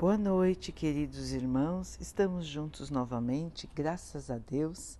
Boa 0.00 0.16
noite, 0.16 0.72
queridos 0.72 1.32
irmãos. 1.32 1.98
Estamos 2.00 2.46
juntos 2.46 2.88
novamente, 2.88 3.68
graças 3.74 4.30
a 4.30 4.38
Deus. 4.38 4.98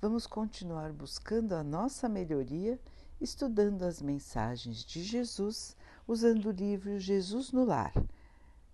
Vamos 0.00 0.26
continuar 0.26 0.90
buscando 0.90 1.54
a 1.54 1.62
nossa 1.62 2.08
melhoria, 2.08 2.80
estudando 3.20 3.82
as 3.82 4.00
mensagens 4.00 4.86
de 4.86 5.02
Jesus, 5.02 5.76
usando 6.06 6.46
o 6.46 6.50
livro 6.50 6.98
Jesus 6.98 7.52
no 7.52 7.62
Lar, 7.62 7.92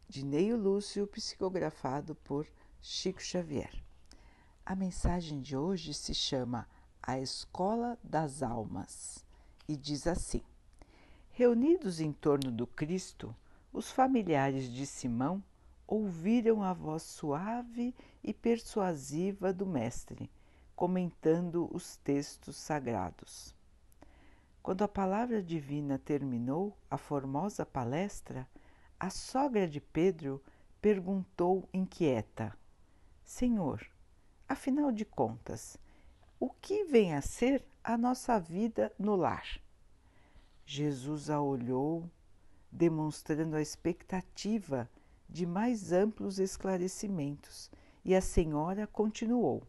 de 0.08 0.24
Neio 0.24 0.56
Lúcio, 0.56 1.08
psicografado 1.08 2.14
por 2.14 2.46
Chico 2.80 3.20
Xavier. 3.20 3.74
A 4.64 4.76
mensagem 4.76 5.40
de 5.40 5.56
hoje 5.56 5.92
se 5.92 6.14
chama 6.14 6.68
A 7.02 7.18
Escola 7.18 7.98
das 8.00 8.44
Almas 8.44 9.26
e 9.66 9.76
diz 9.76 10.06
assim: 10.06 10.42
Reunidos 11.32 11.98
em 11.98 12.12
torno 12.12 12.52
do 12.52 12.64
Cristo, 12.64 13.34
os 13.72 13.90
familiares 13.90 14.72
de 14.72 14.86
Simão 14.86 15.42
ouviram 15.86 16.62
a 16.62 16.72
voz 16.72 17.02
suave 17.02 17.94
e 18.22 18.32
persuasiva 18.32 19.52
do 19.52 19.66
Mestre, 19.66 20.30
comentando 20.74 21.68
os 21.72 21.96
textos 21.96 22.56
sagrados. 22.56 23.54
Quando 24.62 24.82
a 24.82 24.88
palavra 24.88 25.42
divina 25.42 25.98
terminou 25.98 26.76
a 26.90 26.96
formosa 26.96 27.66
palestra, 27.66 28.48
a 28.98 29.10
sogra 29.10 29.68
de 29.68 29.80
Pedro 29.80 30.42
perguntou 30.80 31.68
inquieta: 31.72 32.56
Senhor, 33.24 33.86
afinal 34.48 34.90
de 34.90 35.04
contas, 35.04 35.76
o 36.40 36.48
que 36.48 36.84
vem 36.84 37.14
a 37.14 37.20
ser 37.20 37.64
a 37.82 37.98
nossa 37.98 38.38
vida 38.40 38.90
no 38.98 39.14
lar? 39.14 39.60
Jesus 40.64 41.28
a 41.28 41.40
olhou, 41.40 42.10
demonstrando 42.72 43.56
a 43.56 43.62
expectativa 43.62 44.88
de 45.28 45.46
mais 45.46 45.92
amplos 45.92 46.38
esclarecimentos, 46.38 47.70
e 48.04 48.14
a 48.14 48.20
senhora 48.20 48.86
continuou. 48.86 49.62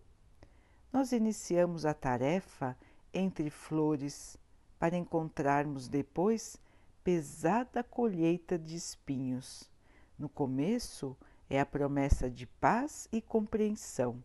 Nós 0.92 1.12
iniciamos 1.12 1.86
a 1.86 1.94
tarefa 1.94 2.78
entre 3.14 3.50
flores 3.50 4.38
para 4.78 4.98
encontrarmos 4.98 5.88
depois 5.88 6.58
pesada 7.04 7.84
colheita 7.84 8.58
de 8.58 8.76
espinhos. 8.76 9.70
No 10.18 10.28
começo 10.28 11.16
é 11.50 11.60
a 11.60 11.66
promessa 11.66 12.30
de 12.30 12.46
paz 12.46 13.08
e 13.12 13.22
compreensão. 13.22 14.24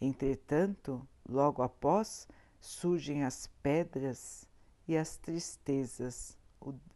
Entretanto, 0.00 1.06
logo 1.28 1.62
após, 1.62 2.26
surgem 2.60 3.24
as 3.24 3.46
pedras 3.62 4.48
e 4.88 4.96
as 4.96 5.16
tristezas, 5.16 6.36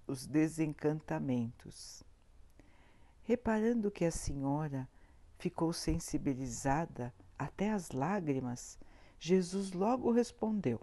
os 0.07 0.27
desencantamentos. 0.27 2.03
Reparando 3.27 3.91
que 3.91 4.05
a 4.05 4.11
senhora 4.13 4.89
ficou 5.37 5.73
sensibilizada 5.73 7.13
até 7.37 7.73
as 7.73 7.91
lágrimas, 7.91 8.79
Jesus 9.19 9.73
logo 9.73 10.13
respondeu: 10.13 10.81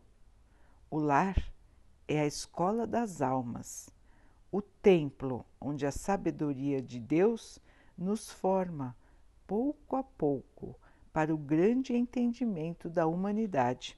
O 0.92 1.00
lar 1.00 1.38
é 2.06 2.20
a 2.20 2.28
escola 2.28 2.86
das 2.86 3.22
almas, 3.22 3.90
o 4.52 4.62
templo 4.62 5.46
onde 5.58 5.86
a 5.86 5.92
sabedoria 5.92 6.82
de 6.82 7.00
Deus 7.00 7.60
nos 7.98 8.30
forma, 8.30 8.94
pouco 9.48 9.96
a 9.96 10.04
pouco, 10.04 10.78
para 11.14 11.34
o 11.34 11.38
grande 11.38 11.94
entendimento 11.94 12.90
da 12.90 13.08
humanidade. 13.08 13.98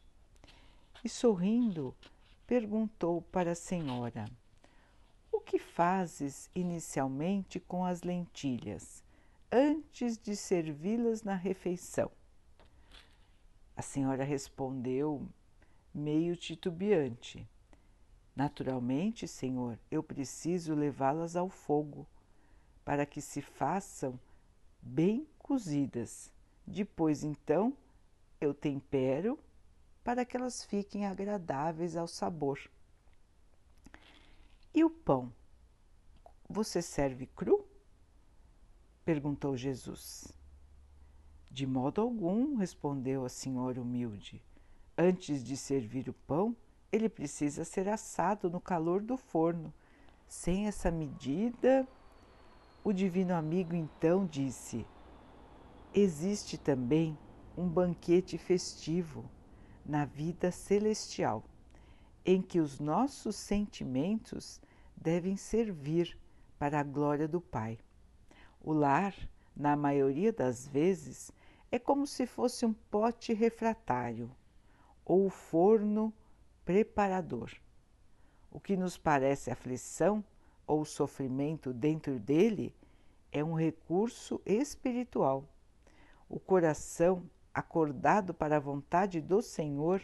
E 1.03 1.09
sorrindo, 1.09 1.95
perguntou 2.45 3.23
para 3.23 3.53
a 3.53 3.55
senhora: 3.55 4.29
que 5.45 5.59
fazes 5.59 6.49
inicialmente 6.55 7.59
com 7.59 7.85
as 7.85 8.01
lentilhas, 8.01 9.03
antes 9.51 10.17
de 10.17 10.35
servi-las 10.35 11.21
na 11.21 11.35
refeição? 11.35 12.11
A 13.77 13.81
senhora 13.81 14.23
respondeu, 14.23 15.25
meio 15.93 16.35
titubeante: 16.35 17.47
Naturalmente, 18.35 19.27
senhor, 19.27 19.79
eu 19.89 20.01
preciso 20.01 20.73
levá-las 20.73 21.35
ao 21.35 21.49
fogo, 21.49 22.07
para 22.83 23.05
que 23.05 23.21
se 23.21 23.41
façam 23.41 24.19
bem 24.81 25.27
cozidas. 25.37 26.33
Depois, 26.65 27.23
então, 27.23 27.77
eu 28.41 28.53
tempero 28.53 29.39
para 30.03 30.25
que 30.25 30.35
elas 30.35 30.63
fiquem 30.63 31.05
agradáveis 31.05 31.95
ao 31.95 32.07
sabor. 32.07 32.59
E 34.75 34.83
o 34.83 34.89
pão? 34.89 35.31
Você 36.49 36.81
serve 36.81 37.27
cru? 37.27 37.65
perguntou 39.05 39.55
Jesus. 39.55 40.33
De 41.49 41.65
modo 41.65 42.01
algum, 42.01 42.57
respondeu 42.57 43.23
a 43.23 43.29
senhora 43.29 43.81
humilde. 43.81 44.43
Antes 44.97 45.41
de 45.41 45.55
servir 45.55 46.09
o 46.09 46.13
pão, 46.13 46.53
ele 46.91 47.07
precisa 47.07 47.63
ser 47.63 47.87
assado 47.87 48.49
no 48.49 48.59
calor 48.59 49.01
do 49.01 49.15
forno. 49.15 49.73
Sem 50.27 50.67
essa 50.67 50.91
medida, 50.91 51.87
o 52.83 52.91
divino 52.91 53.33
amigo 53.33 53.75
então 53.75 54.25
disse: 54.25 54.85
Existe 55.93 56.57
também 56.57 57.17
um 57.57 57.69
banquete 57.69 58.37
festivo 58.37 59.23
na 59.85 60.03
vida 60.03 60.51
celestial, 60.51 61.45
em 62.25 62.41
que 62.41 62.59
os 62.59 62.79
nossos 62.79 63.37
sentimentos 63.37 64.59
devem 64.95 65.35
servir 65.35 66.17
para 66.57 66.79
a 66.79 66.83
glória 66.83 67.27
do 67.27 67.41
Pai. 67.41 67.77
O 68.61 68.73
lar, 68.73 69.13
na 69.55 69.75
maioria 69.75 70.33
das 70.33 70.67
vezes, 70.67 71.31
é 71.71 71.77
como 71.77 72.07
se 72.07 72.25
fosse 72.25 72.65
um 72.65 72.73
pote 72.73 73.33
refratário 73.33 74.31
ou 75.05 75.29
forno 75.29 76.13
preparador. 76.63 77.51
O 78.51 78.59
que 78.59 78.75
nos 78.75 78.97
parece 78.97 79.51
aflição 79.51 80.23
ou 80.65 80.83
sofrimento 80.85 81.73
dentro 81.73 82.19
dele 82.19 82.73
é 83.31 83.43
um 83.43 83.53
recurso 83.53 84.41
espiritual. 84.45 85.47
O 86.29 86.39
coração, 86.39 87.29
acordado 87.53 88.33
para 88.33 88.55
a 88.55 88.59
vontade 88.59 89.21
do 89.21 89.41
Senhor, 89.41 90.01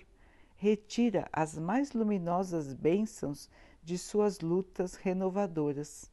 retira 0.55 1.27
as 1.33 1.57
mais 1.57 1.93
luminosas 1.93 2.73
bênçãos 2.73 3.49
de 3.83 3.97
suas 3.97 4.39
lutas 4.39 4.95
renovadoras, 4.95 6.11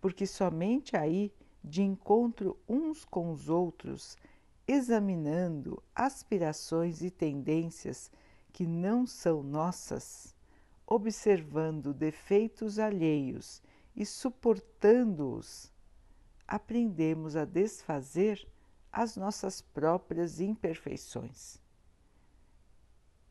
porque 0.00 0.26
somente 0.26 0.96
aí, 0.96 1.32
de 1.62 1.82
encontro 1.82 2.58
uns 2.68 3.04
com 3.04 3.30
os 3.30 3.48
outros, 3.48 4.16
examinando 4.66 5.82
aspirações 5.94 7.02
e 7.02 7.10
tendências 7.10 8.10
que 8.52 8.66
não 8.66 9.06
são 9.06 9.42
nossas, 9.42 10.34
observando 10.86 11.92
defeitos 11.92 12.78
alheios 12.78 13.62
e 13.94 14.06
suportando-os, 14.06 15.72
aprendemos 16.46 17.36
a 17.36 17.44
desfazer 17.44 18.48
as 18.92 19.16
nossas 19.16 19.60
próprias 19.60 20.40
imperfeições. 20.40 21.60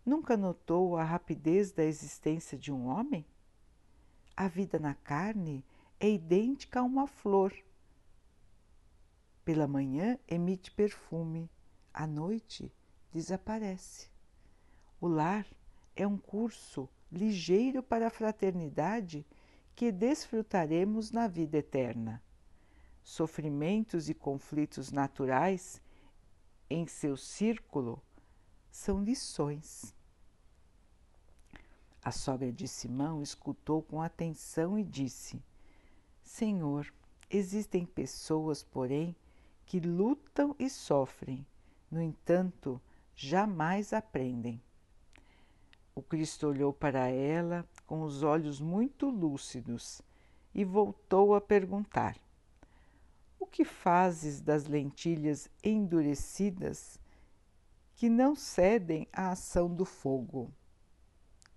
Nunca 0.06 0.38
notou 0.38 0.96
a 0.96 1.04
rapidez 1.04 1.72
da 1.72 1.84
existência 1.84 2.58
de 2.58 2.72
um 2.72 2.88
homem? 2.88 3.26
A 4.40 4.48
vida 4.48 4.80
na 4.80 4.96
carne 4.96 5.66
é 6.00 6.10
idêntica 6.10 6.80
a 6.80 6.84
uma 6.84 7.06
flor. 7.08 7.54
Pela 9.44 9.68
manhã 9.68 10.18
emite 10.30 10.72
perfume, 10.72 11.52
à 11.94 12.08
noite 12.08 12.74
desaparece. 13.12 14.10
O 15.02 15.10
lar 15.10 15.46
é 15.94 16.08
um 16.08 16.18
curso 16.18 16.88
ligeiro 17.12 17.84
para 17.84 18.08
a 18.08 18.10
fraternidade 18.10 19.28
que 19.76 19.92
desfrutaremos 19.92 21.12
na 21.12 21.28
vida 21.28 21.58
eterna. 21.58 22.24
Sofrimentos 23.04 24.08
e 24.08 24.13
conflitos 24.13 24.90
naturais 24.90 25.81
em 26.69 26.88
seu 26.88 27.18
círculo 27.18 28.02
são 28.72 29.04
lições. 29.04 29.94
A 32.01 32.12
sogra 32.12 32.51
de 32.51 32.68
Simão 32.68 33.22
escutou 33.22 33.81
com 33.81 34.01
atenção 34.01 34.80
e 34.80 34.84
disse: 34.84 35.44
Senhor, 36.24 36.92
existem 37.30 37.86
pessoas, 37.86 38.63
porém, 38.63 39.16
que 39.66 39.81
lutam 39.81 40.56
e 40.57 40.69
sofrem, 40.69 41.46
no 41.92 42.01
entanto, 42.01 42.81
jamais 43.16 43.92
aprendem. 43.92 44.62
O 45.94 46.01
Cristo 46.01 46.48
olhou 46.48 46.72
para 46.72 47.10
ela 47.10 47.68
com 47.86 48.04
os 48.04 48.24
olhos 48.24 48.62
muito 48.62 49.10
lúcidos 49.10 50.01
e 50.56 50.63
voltou 50.63 51.36
a 51.36 51.42
perguntar: 51.42 52.16
O 53.38 53.46
que 53.46 53.66
fazes 53.66 54.40
das 54.40 54.66
lentilhas 54.66 55.50
endurecidas 55.62 56.98
que 57.94 58.07
não 58.10 58.34
cedem 58.36 59.06
à 59.12 59.31
ação 59.31 59.68
do 59.68 59.84
fogo? 59.84 60.50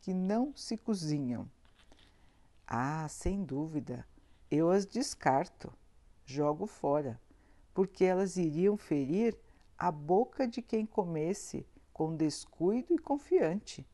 Que 0.02 0.12
não 0.12 0.54
se 0.54 0.76
cozinham. 0.76 1.48
Ah, 2.66 3.08
sem 3.08 3.44
dúvida, 3.44 4.06
eu 4.50 4.70
as 4.70 4.84
descarto, 4.84 5.72
jogo 6.26 6.66
fora, 6.66 7.20
porque 7.72 8.04
elas 8.04 8.36
iriam 8.36 8.76
ferir 8.76 9.38
a 9.78 9.90
boca 9.90 10.46
de 10.46 10.60
quem 10.60 10.84
comesse 10.84 11.66
com 11.92 12.16
descuido 12.16 12.92
e 12.92 12.98
confiante. 12.98 13.86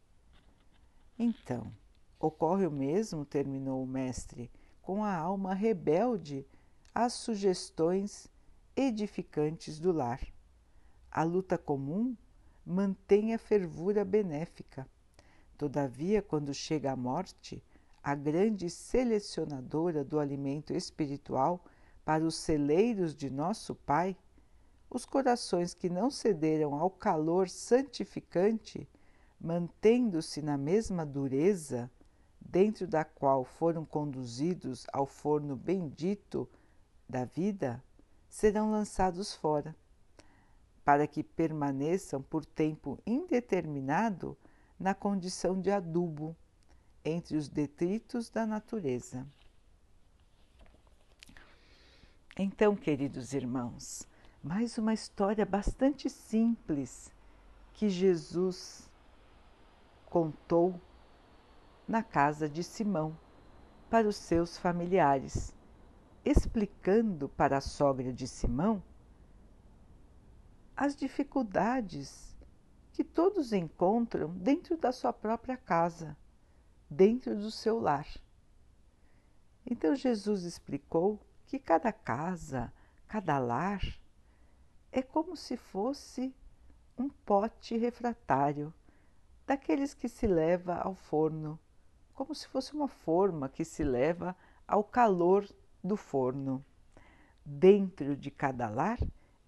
Então, 1.19 1.71
ocorre 2.19 2.67
o 2.67 2.71
mesmo, 2.71 3.25
terminou 3.25 3.83
o 3.83 3.87
mestre, 3.87 4.51
com 4.81 5.05
a 5.05 5.15
alma 5.15 5.53
rebelde 5.53 6.47
às 6.95 7.13
sugestões 7.13 8.29
edificantes 8.75 9.79
do 9.79 9.93
lar. 9.93 10.21
A 11.11 11.23
luta 11.23 11.59
comum 11.59 12.17
mantém 12.65 13.35
a 13.35 13.39
fervura 13.39 14.05
benéfica. 14.05 14.89
Todavia, 15.59 16.23
quando 16.23 16.55
chega 16.55 16.93
a 16.93 16.97
morte, 16.97 17.61
a 18.01 18.15
grande 18.15 18.71
selecionadora 18.71 20.05
do 20.05 20.21
alimento 20.21 20.73
espiritual 20.73 21.65
para 22.05 22.25
os 22.25 22.37
celeiros 22.37 23.13
de 23.13 23.29
nosso 23.29 23.75
Pai, 23.75 24.17
os 24.89 25.05
corações 25.05 25.75
que 25.75 25.91
não 25.91 26.13
cederam 26.13 26.75
ao 26.75 26.89
calor 26.89 27.49
santificante, 27.49 28.89
mantendo-se 29.39 30.41
na 30.41 30.57
mesma 30.57 31.05
dureza, 31.05 31.91
dentro 32.41 32.87
da 32.87 33.05
qual 33.05 33.45
foram 33.45 33.85
conduzidos 33.85 34.87
ao 34.93 35.07
forno 35.07 35.57
bendito 35.57 36.49
da 37.09 37.25
vida, 37.25 37.83
serão 38.29 38.71
lançados 38.71 39.35
fora, 39.35 39.75
para 40.85 41.05
que 41.07 41.25
permaneçam 41.25 42.23
por 42.23 42.47
tempo 42.47 42.97
indeterminado 43.05 44.39
na 44.79 44.95
condição 44.95 45.61
de 45.61 45.71
adubo 45.71 46.37
entre 47.05 47.37
os 47.37 47.49
detritos 47.49 48.31
da 48.31 48.47
natureza. 48.47 49.27
Então, 52.39 52.77
queridos 52.77 53.33
irmãos, 53.33 54.07
mais 54.43 54.79
uma 54.79 54.95
história 54.95 55.45
bastante 55.45 56.09
simples 56.09 57.13
que 57.73 57.89
Jesus 57.89 58.89
contou 60.07 60.81
na 61.87 62.03
casa 62.03 62.49
de 62.49 62.63
Simão 62.63 63.19
para 63.91 64.07
os 64.07 64.17
seus 64.17 64.57
familiares, 64.57 65.55
explicando 66.25 67.29
para 67.29 67.57
a 67.57 67.61
sogra 67.61 68.13
de 68.13 68.29
Simão 68.29 68.83
as 70.77 70.95
dificuldades 70.95 72.28
que 72.99 73.05
todos 73.05 73.53
encontram 73.53 74.35
dentro 74.35 74.77
da 74.77 74.91
sua 74.91 75.13
própria 75.13 75.57
casa, 75.57 76.17
dentro 76.91 77.37
do 77.37 77.49
seu 77.49 77.79
lar. 77.79 78.09
Então 79.65 79.95
Jesus 79.95 80.43
explicou 80.43 81.21
que 81.47 81.61
cada 81.61 81.93
casa, 81.93 82.73
cada 83.07 83.39
lar, 83.39 83.81
é 84.91 85.01
como 85.01 85.37
se 85.37 85.57
fosse 85.57 86.35
um 86.99 87.09
pote 87.09 87.77
refratário, 87.77 88.75
daqueles 89.47 89.95
que 89.95 90.09
se 90.09 90.27
leva 90.27 90.75
ao 90.75 90.97
forno, 90.97 91.57
como 92.13 92.35
se 92.35 92.49
fosse 92.49 92.75
uma 92.75 92.89
forma 92.89 93.49
que 93.49 93.65
se 93.65 93.85
leva 93.85 94.35
ao 94.67 94.83
calor 94.83 95.49
do 95.85 95.97
forno. 95.97 96.65
Dentro 97.45 98.17
de 98.17 98.29
cada 98.29 98.69
lar 98.69 98.99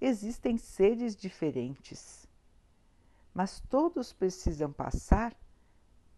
existem 0.00 0.56
seres 0.56 1.16
diferentes, 1.16 2.19
mas 3.34 3.60
todos 3.60 4.12
precisam 4.12 4.72
passar 4.72 5.36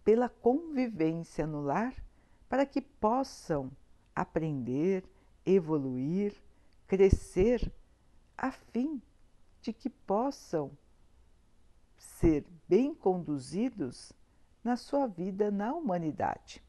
pela 0.05 0.29
convivência 0.29 1.47
no 1.47 1.61
lar 1.61 1.95
para 2.49 2.67
que 2.67 2.81
possam 2.81 3.71
aprender, 4.15 5.05
evoluir, 5.45 6.35
crescer, 6.87 7.73
a 8.37 8.51
fim 8.51 9.01
de 9.61 9.73
que 9.73 9.89
possam 9.89 10.77
ser 11.97 12.45
bem 12.69 12.95
conduzidos 12.95 14.13
na 14.63 14.77
sua 14.77 15.07
vida 15.07 15.51
na 15.51 15.73
humanidade. 15.73 16.63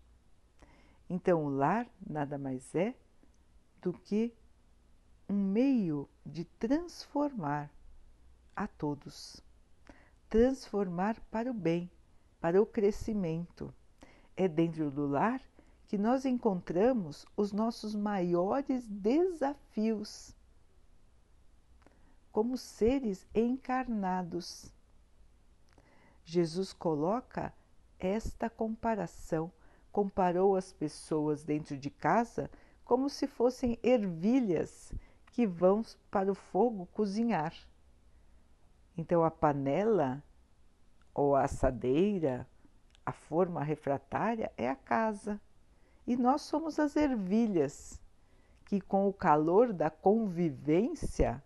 Então, 1.10 1.46
o 1.46 1.50
lar 1.50 1.88
nada 2.06 2.38
mais 2.38 2.74
é 2.76 2.96
do 3.82 3.92
que 3.94 4.34
um 5.28 5.36
meio 5.36 6.10
de 6.26 6.46
transformar 6.46 7.72
a 8.56 8.68
todos, 8.68 9.42
transformar 10.34 11.20
para 11.30 11.52
o 11.52 11.54
bem, 11.54 11.88
para 12.42 12.60
o 12.60 12.66
crescimento. 12.66 13.72
É 14.36 14.48
dentro 14.48 14.90
do 14.90 15.06
lar 15.06 15.40
que 15.88 15.96
nós 15.96 16.26
encontramos 16.26 17.24
os 17.38 17.52
nossos 17.52 17.94
maiores 17.94 18.88
desafios 18.88 20.36
como 22.32 22.58
seres 22.58 23.28
encarnados. 23.36 24.74
Jesus 26.26 26.74
coloca 26.74 27.54
esta 28.00 28.50
comparação, 28.50 29.52
comparou 29.92 30.56
as 30.56 30.74
pessoas 30.74 31.44
dentro 31.44 31.78
de 31.78 31.92
casa 31.92 32.50
como 32.84 33.08
se 33.08 33.28
fossem 33.28 33.78
ervilhas 33.84 34.92
que 35.28 35.46
vão 35.46 35.84
para 36.10 36.32
o 36.32 36.36
fogo 36.36 36.88
cozinhar. 36.88 37.54
Então 38.98 39.24
a 39.24 39.32
panela 39.32 40.24
ou 41.14 41.36
a 41.36 41.44
assadeira, 41.44 42.48
a 43.06 43.12
forma 43.12 43.64
refratária 43.64 44.52
é 44.58 44.70
a 44.70 44.76
casa. 44.76 45.40
E 46.06 46.16
nós 46.16 46.42
somos 46.42 46.80
as 46.80 46.96
ervilhas 46.96 48.00
que, 48.66 48.82
com 48.82 49.08
o 49.08 49.14
calor 49.14 49.72
da 49.72 49.90
convivência, 49.90 51.44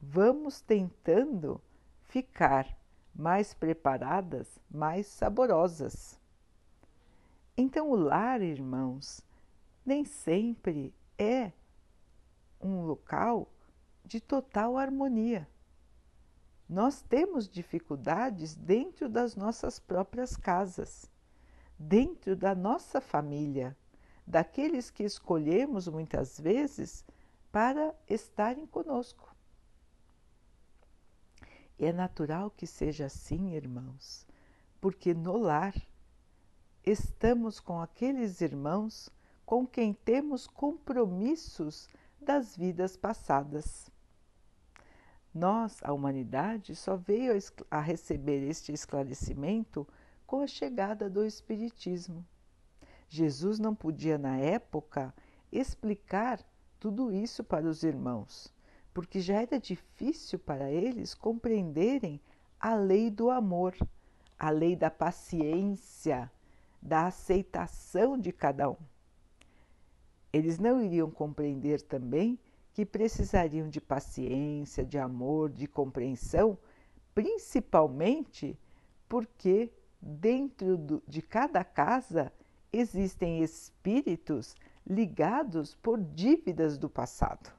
vamos 0.00 0.60
tentando 0.60 1.60
ficar 2.02 2.76
mais 3.14 3.54
preparadas, 3.54 4.58
mais 4.70 5.06
saborosas. 5.06 6.20
Então, 7.56 7.90
o 7.90 7.94
lar, 7.94 8.42
irmãos, 8.42 9.22
nem 9.86 10.04
sempre 10.04 10.92
é 11.16 11.52
um 12.60 12.82
local 12.82 13.48
de 14.04 14.20
total 14.20 14.76
harmonia. 14.76 15.48
Nós 16.68 17.02
temos 17.02 17.48
dificuldades 17.48 18.54
dentro 18.54 19.08
das 19.08 19.36
nossas 19.36 19.78
próprias 19.78 20.36
casas, 20.36 21.10
dentro 21.78 22.34
da 22.34 22.54
nossa 22.54 23.00
família, 23.00 23.76
daqueles 24.26 24.90
que 24.90 25.02
escolhemos 25.02 25.86
muitas 25.88 26.40
vezes 26.40 27.04
para 27.52 27.94
estarem 28.08 28.66
conosco. 28.66 29.34
E 31.78 31.86
é 31.86 31.92
natural 31.92 32.50
que 32.50 32.66
seja 32.66 33.06
assim, 33.06 33.54
irmãos, 33.54 34.26
porque 34.80 35.12
no 35.12 35.36
lar 35.36 35.74
estamos 36.84 37.60
com 37.60 37.80
aqueles 37.80 38.40
irmãos 38.40 39.10
com 39.44 39.66
quem 39.66 39.92
temos 39.92 40.46
compromissos 40.46 41.88
das 42.20 42.56
vidas 42.56 42.96
passadas. 42.96 43.90
Nós, 45.34 45.80
a 45.82 45.92
humanidade, 45.92 46.76
só 46.76 46.94
veio 46.94 47.36
a 47.68 47.80
receber 47.80 48.48
este 48.48 48.72
esclarecimento 48.72 49.84
com 50.24 50.40
a 50.40 50.46
chegada 50.46 51.10
do 51.10 51.24
Espiritismo. 51.24 52.24
Jesus 53.08 53.58
não 53.58 53.74
podia, 53.74 54.16
na 54.16 54.38
época, 54.38 55.12
explicar 55.50 56.40
tudo 56.78 57.12
isso 57.12 57.42
para 57.42 57.66
os 57.66 57.82
irmãos, 57.82 58.54
porque 58.92 59.20
já 59.20 59.42
era 59.42 59.58
difícil 59.58 60.38
para 60.38 60.70
eles 60.70 61.14
compreenderem 61.14 62.20
a 62.60 62.76
lei 62.76 63.10
do 63.10 63.28
amor, 63.28 63.76
a 64.38 64.50
lei 64.50 64.76
da 64.76 64.90
paciência, 64.90 66.30
da 66.80 67.06
aceitação 67.06 68.16
de 68.16 68.30
cada 68.30 68.70
um. 68.70 68.76
Eles 70.32 70.58
não 70.58 70.80
iriam 70.80 71.10
compreender 71.10 71.82
também 71.82 72.38
que 72.74 72.84
precisariam 72.84 73.68
de 73.68 73.80
paciência, 73.80 74.84
de 74.84 74.98
amor, 74.98 75.48
de 75.48 75.68
compreensão, 75.68 76.58
principalmente 77.14 78.58
porque 79.08 79.72
dentro 80.02 80.76
do, 80.76 81.02
de 81.06 81.22
cada 81.22 81.62
casa 81.62 82.32
existem 82.72 83.44
espíritos 83.44 84.56
ligados 84.84 85.76
por 85.76 86.00
dívidas 86.00 86.76
do 86.76 86.90
passado. 86.90 87.52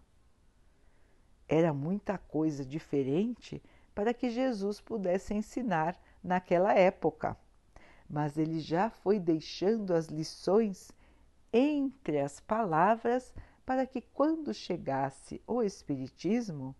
Era 1.47 1.73
muita 1.73 2.17
coisa 2.17 2.65
diferente 2.65 3.63
para 3.95 4.13
que 4.13 4.29
Jesus 4.29 4.81
pudesse 4.81 5.33
ensinar 5.33 5.97
naquela 6.21 6.73
época, 6.73 7.37
mas 8.09 8.37
ele 8.37 8.59
já 8.59 8.89
foi 8.89 9.17
deixando 9.17 9.93
as 9.93 10.07
lições 10.07 10.91
entre 11.53 12.19
as 12.19 12.41
palavras 12.41 13.33
para 13.65 13.85
que, 13.85 14.01
quando 14.01 14.53
chegasse 14.53 15.41
o 15.47 15.63
Espiritismo, 15.63 16.75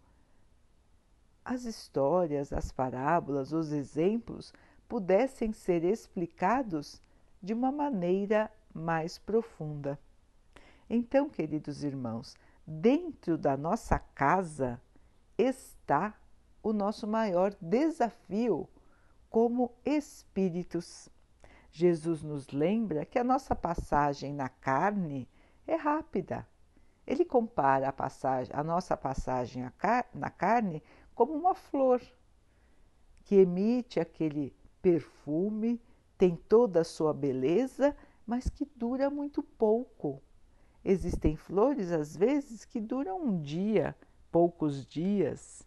as 1.44 1.64
histórias, 1.66 2.52
as 2.52 2.72
parábolas, 2.72 3.52
os 3.52 3.72
exemplos 3.72 4.54
pudessem 4.88 5.52
ser 5.52 5.84
explicados 5.84 7.02
de 7.42 7.54
uma 7.54 7.72
maneira 7.72 8.52
mais 8.74 9.18
profunda. 9.18 10.00
Então, 10.90 11.30
queridos 11.30 11.84
irmãos, 11.84 12.36
dentro 12.66 13.38
da 13.38 13.56
nossa 13.58 13.98
casa 14.00 14.82
está 15.38 16.16
o 16.62 16.74
nosso 16.74 17.08
maior 17.08 17.56
desafio 17.62 18.68
como 19.30 19.72
espíritos. 19.86 21.10
Jesus 21.72 22.24
nos 22.24 22.50
lembra 22.50 23.06
que 23.06 23.20
a 23.20 23.24
nossa 23.24 23.56
passagem 23.56 24.34
na 24.34 24.50
carne 24.50 25.28
é 25.68 25.76
rápida. 25.76 26.48
Ele 27.06 27.24
compara 27.24 27.90
a, 27.90 27.94
passagem, 27.94 28.54
a 28.56 28.64
nossa 28.64 28.98
passagem 28.98 29.70
na 30.14 30.30
carne 30.30 30.82
como 31.14 31.34
uma 31.34 31.54
flor 31.54 32.02
que 33.24 33.36
emite 33.36 34.00
aquele 34.00 34.56
perfume, 34.82 35.82
tem 36.18 36.36
toda 36.36 36.82
a 36.82 36.84
sua 36.84 37.14
beleza, 37.14 37.96
mas 38.26 38.50
que 38.50 38.66
dura 38.76 39.10
muito 39.10 39.42
pouco. 39.42 40.22
Existem 40.84 41.36
flores, 41.36 41.92
às 41.92 42.16
vezes, 42.16 42.66
que 42.66 42.80
duram 42.80 43.20
um 43.22 43.42
dia, 43.42 43.96
poucos 44.32 44.86
dias. 44.86 45.66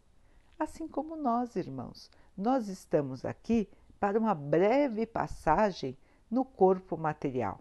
Assim 0.59 0.87
como 0.87 1.16
nós, 1.16 1.57
irmãos, 1.57 2.11
nós 2.37 2.68
estamos 2.68 3.25
aqui 3.25 3.68
para 3.99 4.18
uma 4.18 4.35
breve 4.35 5.07
passagem 5.07 5.97
no 6.30 6.45
corpo 6.45 6.97
material. 6.97 7.61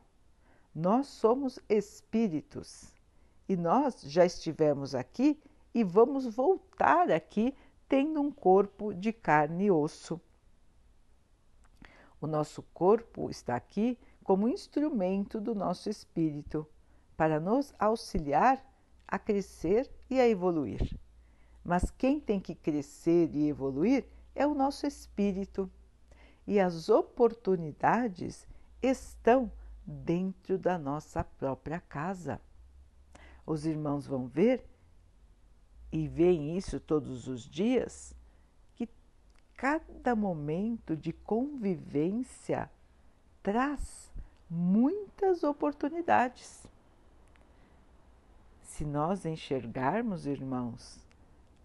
Nós 0.73 1.07
somos 1.07 1.59
espíritos 1.67 2.96
e 3.47 3.55
nós 3.55 4.01
já 4.01 4.25
estivemos 4.25 4.93
aqui 4.93 5.39
e 5.73 5.83
vamos 5.83 6.25
voltar 6.25 7.11
aqui 7.11 7.53
tendo 7.87 8.21
um 8.21 8.31
corpo 8.31 8.93
de 8.93 9.13
carne 9.13 9.65
e 9.65 9.71
osso. 9.71 10.19
O 12.19 12.27
nosso 12.27 12.63
corpo 12.73 13.29
está 13.29 13.55
aqui 13.55 13.97
como 14.23 14.49
instrumento 14.49 15.39
do 15.39 15.55
nosso 15.55 15.89
espírito 15.89 16.67
para 17.15 17.39
nos 17.39 17.73
auxiliar 17.79 18.63
a 19.07 19.17
crescer 19.17 19.89
e 20.09 20.19
a 20.19 20.27
evoluir. 20.27 20.97
Mas 21.63 21.91
quem 21.91 22.19
tem 22.19 22.39
que 22.39 22.55
crescer 22.55 23.29
e 23.33 23.47
evoluir 23.47 24.05
é 24.35 24.45
o 24.45 24.53
nosso 24.53 24.85
espírito. 24.85 25.69
E 26.45 26.59
as 26.59 26.89
oportunidades 26.89 28.47
estão 28.81 29.51
dentro 29.85 30.57
da 30.57 30.77
nossa 30.77 31.23
própria 31.23 31.79
casa. 31.79 32.41
Os 33.47 33.65
irmãos 33.65 34.05
vão 34.05 34.27
ver 34.27 34.67
e 35.89 36.05
veem 36.05 36.57
isso 36.57 36.81
todos 36.81 37.29
os 37.29 37.49
dias, 37.49 38.13
que 38.75 38.89
cada 39.55 40.13
momento 40.13 40.97
de 40.97 41.13
convivência 41.13 42.69
traz 43.41 44.11
muitas 44.49 45.43
oportunidades. 45.43 46.67
Se 48.61 48.83
nós 48.83 49.25
enxergarmos, 49.25 50.27
irmãos, 50.27 50.99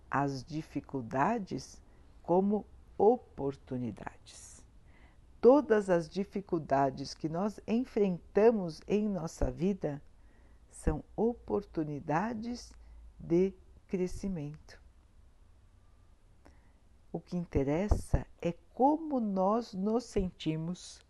as 0.09 0.45
dificuldades 0.45 1.83
como 2.23 2.65
oportunidades. 2.97 4.65
Todas 5.41 5.91
as 5.91 6.09
dificuldades 6.09 7.13
que 7.13 7.29
nós 7.29 7.59
enfrentamos 7.67 8.81
em 8.87 9.09
nossa 9.09 9.51
vida 9.51 10.01
são 10.83 11.05
oportunidades 11.15 12.73
de 13.17 13.55
crescimento. 13.87 14.83
O 17.13 17.21
que 17.21 17.37
interessa 17.37 18.27
é 18.41 18.53
como 18.75 19.21
nós 19.21 19.75
nos 19.75 20.03
sentimos, 20.03 21.01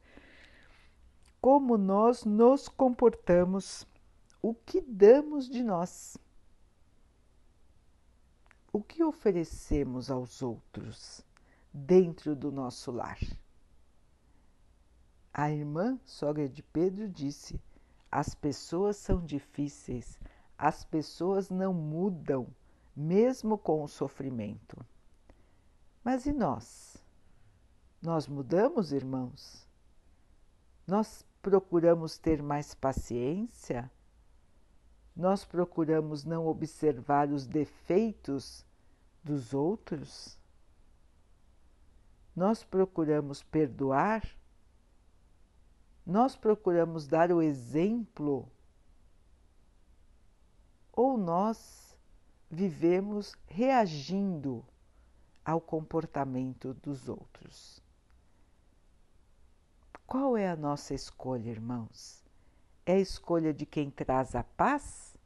como 1.41 1.79
nós 1.79 2.23
nos 2.27 2.69
comportamos, 2.69 3.87
o 4.43 4.53
que 4.53 4.83
damos 4.83 5.49
de 5.49 5.63
nós, 5.63 6.19
o 8.71 8.83
que 8.83 9.03
oferecemos 9.03 10.11
aos 10.11 10.43
outros 10.43 11.25
dentro 11.73 12.37
do 12.37 12.53
nosso 12.53 12.91
lar. 12.91 13.19
A 15.33 15.51
irmã 15.51 15.99
sogra 16.05 16.47
de 16.47 16.63
Pedro 16.63 17.09
disse: 17.09 17.59
as 18.13 18.35
pessoas 18.35 18.99
são 18.99 19.25
difíceis, 19.25 20.21
as 20.59 20.85
pessoas 20.85 21.49
não 21.49 21.73
mudam 21.73 22.47
mesmo 22.95 23.57
com 23.57 23.83
o 23.83 23.89
sofrimento. 23.89 24.85
Mas 26.05 26.27
e 26.27 26.33
nós? 26.33 27.03
Nós 28.03 28.29
mudamos, 28.29 28.93
irmãos? 28.93 29.67
Nós 30.87 31.25
procuramos 31.41 32.19
ter 32.19 32.43
mais 32.43 32.75
paciência? 32.75 33.91
Nós 35.17 35.45
procuramos 35.45 36.23
não 36.23 36.47
observar 36.47 37.31
os 37.31 37.47
defeitos 37.47 38.67
dos 39.25 39.55
outros? 39.55 40.39
Nós 42.37 42.63
procuramos 42.63 43.43
perdoar? 43.43 44.23
Nós 46.05 46.37
procuramos 46.37 47.07
dar 47.07 47.31
o 47.31 47.41
exemplo? 47.41 48.51
Ou 50.93 51.17
nós 51.17 51.97
vivemos 52.51 53.35
reagindo 53.47 54.65
ao 55.45 55.61
comportamento 55.61 56.75
dos 56.75 57.09
outros. 57.09 57.81
Qual 60.07 60.37
é 60.37 60.49
a 60.49 60.57
nossa 60.57 60.93
escolha, 60.93 61.49
irmãos? 61.49 62.23
É 62.85 62.95
a 62.95 63.01
escolha 63.01 63.55
de 63.55 63.65
quem 63.65 63.91
traz 63.91 64.35
a 64.35 64.43
paz 64.43 65.17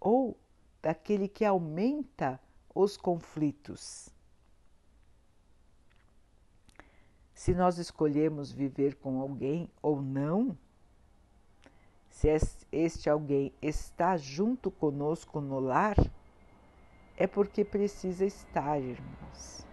ou 0.00 0.36
daquele 0.82 1.28
que 1.28 1.44
aumenta 1.44 2.40
os 2.74 2.96
conflitos? 2.96 4.11
Se 7.42 7.52
nós 7.52 7.76
escolhemos 7.76 8.52
viver 8.52 8.94
com 8.94 9.20
alguém 9.20 9.68
ou 9.82 10.00
não, 10.00 10.56
se 12.08 12.28
este 12.70 13.10
alguém 13.10 13.52
está 13.60 14.16
junto 14.16 14.70
conosco 14.70 15.40
no 15.40 15.58
lar, 15.58 15.96
é 17.16 17.26
porque 17.26 17.64
precisa 17.64 18.24
estar, 18.24 18.80
irmãos. 18.80 19.66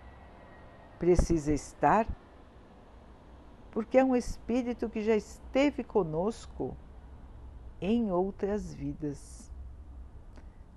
Precisa 0.97 1.53
estar 1.53 2.07
porque 3.69 3.99
é 3.99 4.03
um 4.03 4.15
espírito 4.15 4.89
que 4.89 5.03
já 5.03 5.15
esteve 5.15 5.83
conosco 5.83 6.75
em 7.79 8.11
outras 8.11 8.73
vidas, 8.73 9.53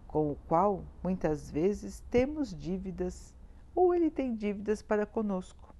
com 0.06 0.32
o 0.32 0.36
qual 0.46 0.84
muitas 1.02 1.50
vezes 1.50 2.04
temos 2.10 2.54
dívidas 2.54 3.34
ou 3.74 3.94
ele 3.94 4.10
tem 4.10 4.36
dívidas 4.36 4.82
para 4.82 5.06
conosco. 5.06 5.71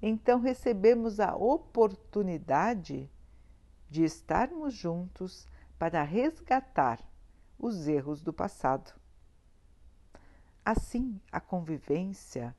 Então 0.00 0.40
recebemos 0.40 1.20
a 1.20 1.34
oportunidade 1.34 3.10
de 3.90 4.04
estarmos 4.04 4.74
juntos 4.74 5.46
para 5.78 6.02
resgatar 6.02 7.00
os 7.58 7.88
erros 7.88 8.22
do 8.22 8.32
passado 8.32 8.92
Assim, 10.70 11.18
a 11.32 11.40
convivência 11.40 12.54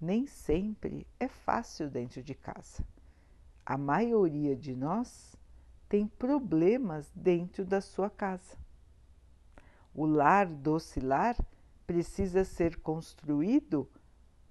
nem 0.00 0.26
sempre 0.26 1.06
é 1.20 1.28
fácil 1.28 1.90
dentro 1.90 2.22
de 2.22 2.34
casa. 2.34 2.82
A 3.66 3.76
maioria 3.76 4.56
de 4.56 4.74
nós 4.74 5.36
tem 5.86 6.06
problemas 6.06 7.12
dentro 7.14 7.62
da 7.62 7.82
sua 7.82 8.08
casa. 8.08 8.56
O 9.94 10.06
lar 10.06 10.46
docilar 10.46 11.36
precisa 11.86 12.44
ser 12.44 12.80
construído 12.80 13.86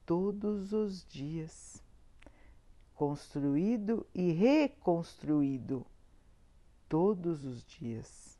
todos 0.06 0.72
os 0.72 1.04
dias. 1.04 1.83
Construído 3.06 4.08
e 4.16 4.32
reconstruído 4.32 5.86
todos 6.88 7.44
os 7.44 7.62
dias 7.66 8.40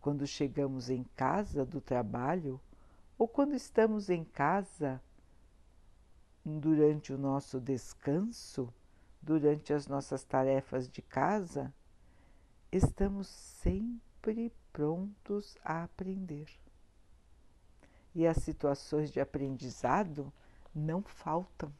quando 0.00 0.24
chegamos 0.24 0.88
em 0.88 1.02
casa 1.16 1.66
do 1.66 1.80
trabalho 1.80 2.60
ou 3.18 3.26
quando 3.26 3.56
estamos 3.56 4.08
em 4.08 4.22
casa 4.22 5.02
durante 6.44 7.12
o 7.12 7.18
nosso 7.18 7.60
descanso, 7.60 8.72
durante 9.20 9.72
as 9.72 9.88
nossas 9.88 10.22
tarefas 10.22 10.88
de 10.88 11.02
casa, 11.02 11.74
estamos 12.70 13.26
sempre 13.26 14.52
prontos 14.72 15.58
a 15.64 15.82
aprender. 15.82 16.46
E 18.14 18.24
as 18.24 18.36
situações 18.36 19.10
de 19.10 19.18
aprendizado 19.18 20.32
não 20.72 21.02
faltam. 21.02 21.72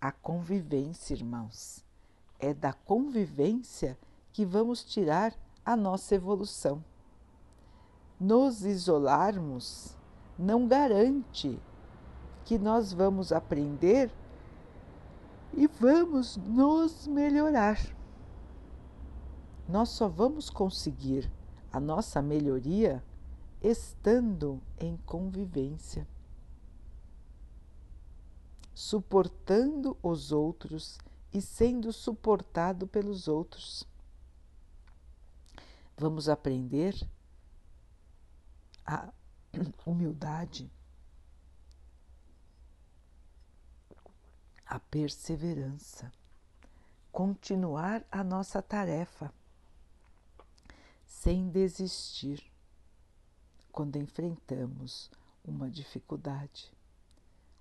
A 0.00 0.12
convivência, 0.12 1.14
irmãos, 1.14 1.84
é 2.38 2.54
da 2.54 2.72
convivência 2.72 3.98
que 4.32 4.44
vamos 4.44 4.84
tirar 4.84 5.34
a 5.64 5.76
nossa 5.76 6.14
evolução. 6.14 6.84
Nos 8.18 8.64
isolarmos 8.64 9.96
não 10.38 10.68
garante 10.68 11.60
que 12.44 12.58
nós 12.58 12.92
vamos 12.92 13.32
aprender 13.32 14.10
e 15.52 15.66
vamos 15.66 16.36
nos 16.36 17.06
melhorar. 17.06 17.78
nós 19.68 19.90
só 19.90 20.08
vamos 20.08 20.48
conseguir 20.48 21.30
a 21.72 21.78
nossa 21.80 22.22
melhoria 22.22 23.04
estando 23.60 24.62
em 24.78 24.96
convivência, 25.04 26.06
suportando 28.78 29.98
os 30.00 30.30
outros 30.30 31.00
e 31.34 31.42
sendo 31.42 31.92
suportado 31.92 32.86
pelos 32.86 33.26
outros. 33.26 33.82
Vamos 35.96 36.28
aprender 36.28 36.94
a 38.86 39.12
humildade, 39.84 40.70
a 44.64 44.78
perseverança, 44.78 46.12
continuar 47.10 48.06
a 48.12 48.22
nossa 48.22 48.62
tarefa 48.62 49.34
sem 51.04 51.50
desistir 51.50 52.48
quando 53.72 53.96
enfrentamos 53.96 55.10
uma 55.44 55.68
dificuldade. 55.68 56.77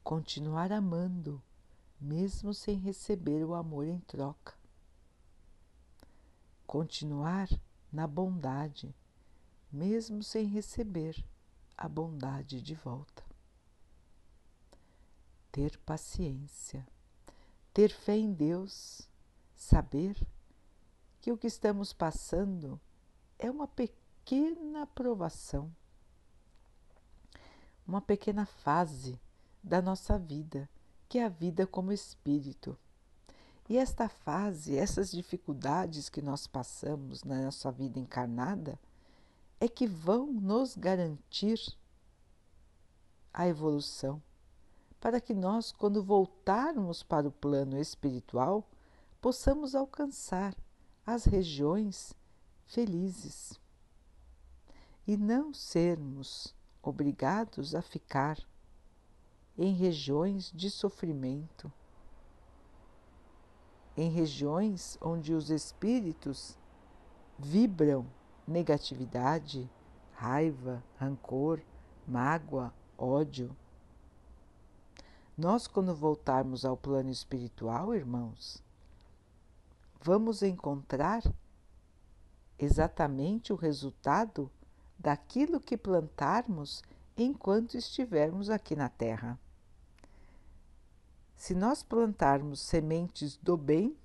Continuar 0.08 0.72
amando, 0.72 1.44
mesmo 2.00 2.54
sem 2.54 2.78
receber 2.78 3.44
o 3.44 3.54
amor 3.54 3.86
em 3.86 4.00
troca. 4.00 4.56
Continuar 6.66 7.50
na 7.92 8.08
bondade, 8.08 8.96
mesmo 9.70 10.24
sem 10.24 10.46
receber 10.46 11.22
a 11.76 11.90
bondade 11.90 12.62
de 12.62 12.74
volta. 12.74 13.22
Ter 15.52 15.78
paciência, 15.80 16.88
ter 17.74 17.90
fé 17.90 18.16
em 18.16 18.32
Deus, 18.32 19.10
saber 19.54 20.26
que 21.20 21.34
o 21.34 21.38
que 21.38 21.48
estamos 21.48 21.92
passando 21.92 22.80
é 23.38 23.52
uma 23.52 23.68
pequena 23.68 24.88
provação, 24.88 25.70
uma 27.86 28.00
pequena 28.00 28.46
fase 28.46 29.20
da 29.68 29.82
nossa 29.82 30.18
vida, 30.18 30.70
que 31.10 31.20
é 31.20 31.26
a 31.26 31.30
vida 31.30 31.68
como 31.68 31.92
espírito. 31.92 32.78
E 33.70 33.78
esta 33.78 34.08
fase, 34.08 34.78
essas 34.78 35.12
dificuldades 35.12 36.08
que 36.08 36.22
nós 36.22 36.48
passamos 36.48 37.24
na 37.24 37.42
nossa 37.42 37.70
vida 37.72 38.00
encarnada, 38.00 38.80
é 39.60 39.68
que 39.68 39.86
vão 39.86 40.32
nos 40.32 40.76
garantir 40.76 41.60
a 43.34 43.48
evolução, 43.48 44.22
para 45.02 45.20
que 45.20 45.34
nós, 45.34 45.72
quando 45.72 46.02
voltarmos 46.02 47.04
para 47.04 47.28
o 47.28 47.32
plano 47.32 47.78
espiritual, 47.78 48.68
possamos 49.20 49.76
alcançar 49.76 50.56
as 51.06 51.26
regiões 51.26 52.14
felizes 52.66 53.60
e 55.06 55.18
não 55.18 55.54
sermos 55.54 56.56
obrigados 56.82 57.76
a 57.76 57.82
ficar 57.82 58.38
em 59.58 59.74
regiões 59.74 60.52
de 60.54 60.70
sofrimento, 60.70 61.72
em 63.96 64.10
regiões 64.10 64.98
onde 65.02 65.34
os 65.34 65.50
espíritos 65.50 66.58
vibram 67.40 68.06
negatividade, 68.48 69.70
raiva, 70.14 70.84
rancor, 70.98 71.60
mágoa, 72.08 72.74
ódio. 72.98 73.56
Nós, 75.36 75.68
quando 75.68 75.94
voltarmos 75.94 76.64
ao 76.64 76.78
plano 76.78 77.10
espiritual, 77.10 77.94
irmãos, 77.94 78.64
vamos 80.02 80.42
encontrar 80.42 81.22
exatamente 82.58 83.52
o 83.52 83.56
resultado 83.56 84.50
daquilo 84.98 85.60
que 85.60 85.78
plantarmos 85.78 86.84
enquanto 87.16 87.76
estivermos 87.78 88.50
aqui 88.50 88.76
na 88.76 88.90
Terra. 88.90 89.40
Se 91.38 91.54
nós 91.54 91.84
plantarmos 91.84 92.60
sementes 92.60 93.38
do 93.38 93.56
bem, 93.56 93.96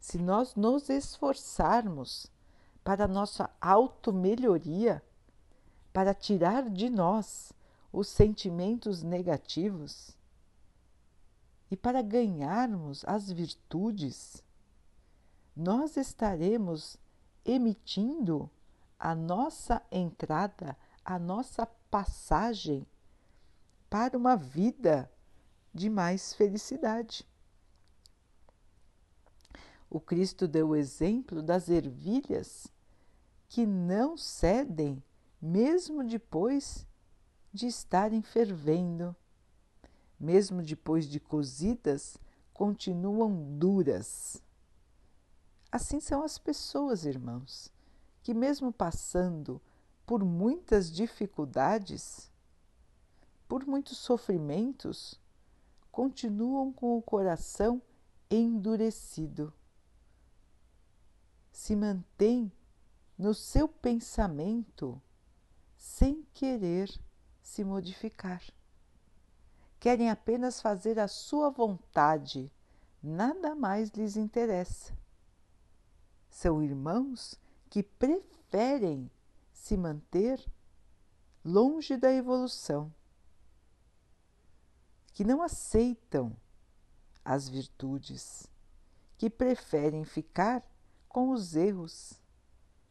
se 0.00 0.18
nós 0.18 0.56
nos 0.56 0.90
esforçarmos 0.90 2.26
para 2.82 3.06
nossa 3.06 3.48
auto-melhoria, 3.60 5.02
para 5.92 6.12
tirar 6.12 6.68
de 6.68 6.90
nós 6.90 7.52
os 7.92 8.08
sentimentos 8.08 9.02
negativos 9.02 10.16
e 11.70 11.76
para 11.76 12.02
ganharmos 12.02 13.04
as 13.06 13.30
virtudes, 13.30 14.42
nós 15.56 15.96
estaremos 15.96 16.96
emitindo 17.44 18.50
a 18.98 19.14
nossa 19.14 19.80
entrada, 19.90 20.76
a 21.04 21.18
nossa 21.18 21.64
passagem 21.90 22.84
para 23.88 24.18
uma 24.18 24.36
vida 24.36 25.10
de 25.78 25.88
mais 25.88 26.34
felicidade. 26.34 27.24
O 29.88 30.00
Cristo 30.00 30.48
deu 30.48 30.70
o 30.70 30.76
exemplo 30.76 31.40
das 31.40 31.68
ervilhas 31.68 32.66
que 33.48 33.64
não 33.64 34.16
cedem, 34.16 35.02
mesmo 35.40 36.04
depois 36.04 36.84
de 37.52 37.68
estarem 37.68 38.20
fervendo, 38.20 39.16
mesmo 40.20 40.62
depois 40.62 41.06
de 41.06 41.20
cozidas, 41.20 42.18
continuam 42.52 43.56
duras. 43.56 44.42
Assim 45.70 46.00
são 46.00 46.22
as 46.24 46.38
pessoas, 46.38 47.04
irmãos, 47.04 47.72
que, 48.22 48.34
mesmo 48.34 48.72
passando 48.72 49.62
por 50.04 50.24
muitas 50.24 50.90
dificuldades, 50.90 52.30
por 53.46 53.64
muitos 53.64 53.96
sofrimentos, 53.96 55.18
continuam 55.98 56.72
com 56.72 56.96
o 56.96 57.02
coração 57.02 57.82
endurecido. 58.30 59.52
Se 61.50 61.74
mantém 61.74 62.52
no 63.18 63.34
seu 63.34 63.66
pensamento 63.66 65.02
sem 65.76 66.22
querer 66.32 66.88
se 67.42 67.64
modificar. 67.64 68.40
Querem 69.80 70.08
apenas 70.08 70.60
fazer 70.60 71.00
a 71.00 71.08
sua 71.08 71.50
vontade, 71.50 72.48
nada 73.02 73.56
mais 73.56 73.90
lhes 73.90 74.16
interessa 74.16 74.96
são 76.30 76.62
irmãos 76.62 77.34
que 77.68 77.82
preferem 77.82 79.10
se 79.52 79.76
manter 79.76 80.40
longe 81.44 81.96
da 81.96 82.12
evolução, 82.12 82.94
que 85.18 85.24
não 85.24 85.42
aceitam 85.42 86.32
as 87.24 87.48
virtudes, 87.48 88.46
que 89.16 89.28
preferem 89.28 90.04
ficar 90.04 90.64
com 91.08 91.30
os 91.30 91.56
erros, 91.56 92.22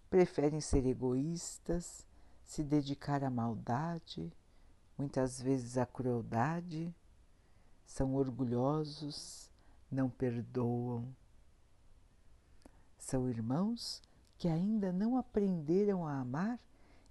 preferem 0.10 0.60
ser 0.60 0.86
egoístas, 0.86 2.06
se 2.44 2.66
dedicar 2.66 3.24
à 3.24 3.30
maldade, 3.30 4.30
muitas 4.98 5.42
vezes 5.42 5.78
à 5.78 5.86
crueldade, 5.86 6.94
são 7.86 8.14
orgulhosos, 8.14 9.50
não 9.90 10.10
perdoam 10.10 11.16
são 12.98 13.30
irmãos 13.30 14.02
que 14.38 14.50
ainda 14.50 14.92
não 14.92 15.16
aprenderam 15.16 16.06
a 16.06 16.20
amar 16.20 16.60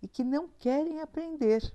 e 0.03 0.07
que 0.07 0.23
não 0.23 0.47
querem 0.47 1.01
aprender. 1.01 1.75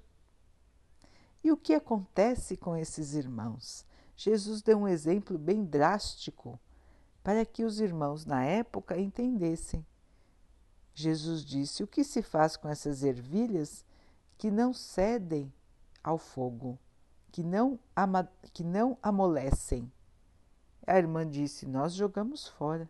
E 1.43 1.51
o 1.51 1.57
que 1.57 1.73
acontece 1.73 2.55
com 2.55 2.75
esses 2.75 3.13
irmãos? 3.13 3.85
Jesus 4.15 4.61
deu 4.61 4.77
um 4.77 4.87
exemplo 4.87 5.37
bem 5.37 5.63
drástico 5.63 6.59
para 7.23 7.43
que 7.45 7.63
os 7.63 7.79
irmãos 7.79 8.25
na 8.25 8.43
época 8.43 8.99
entendessem. 8.99 9.85
Jesus 10.93 11.43
disse: 11.43 11.83
O 11.83 11.87
que 11.87 12.03
se 12.03 12.21
faz 12.21 12.55
com 12.55 12.69
essas 12.69 13.03
ervilhas 13.03 13.83
que 14.37 14.51
não 14.51 14.73
cedem 14.73 15.51
ao 16.03 16.17
fogo, 16.17 16.77
que 17.31 17.43
não, 17.43 17.79
ama, 17.95 18.29
que 18.53 18.63
não 18.63 18.97
amolecem? 19.01 19.91
A 20.85 20.97
irmã 20.97 21.27
disse: 21.27 21.65
Nós 21.65 21.93
jogamos 21.93 22.47
fora. 22.47 22.89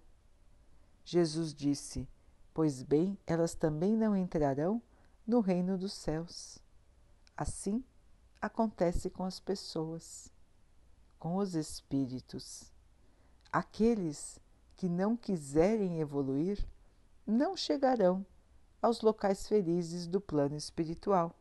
Jesus 1.06 1.54
disse: 1.54 2.08
Pois 2.54 2.84
bem, 2.84 3.18
elas 3.26 3.56
também 3.56 3.96
não 3.96 4.16
entrarão 4.16 4.82
no 5.26 5.40
reino 5.40 5.78
dos 5.78 5.94
céus. 5.94 6.60
Assim 7.38 7.84
acontece 8.42 9.10
com 9.10 9.24
as 9.24 9.40
pessoas, 9.40 10.32
com 11.20 11.38
os 11.38 11.54
espíritos. 11.54 12.72
Aqueles 13.52 14.40
que 14.76 14.90
não 14.90 15.16
quiserem 15.16 16.00
evoluir 16.00 16.68
não 17.26 17.56
chegarão 17.56 18.26
aos 18.82 19.02
locais 19.02 19.48
felizes 19.48 20.08
do 20.08 20.20
plano 20.20 20.56
espiritual. 20.56 21.36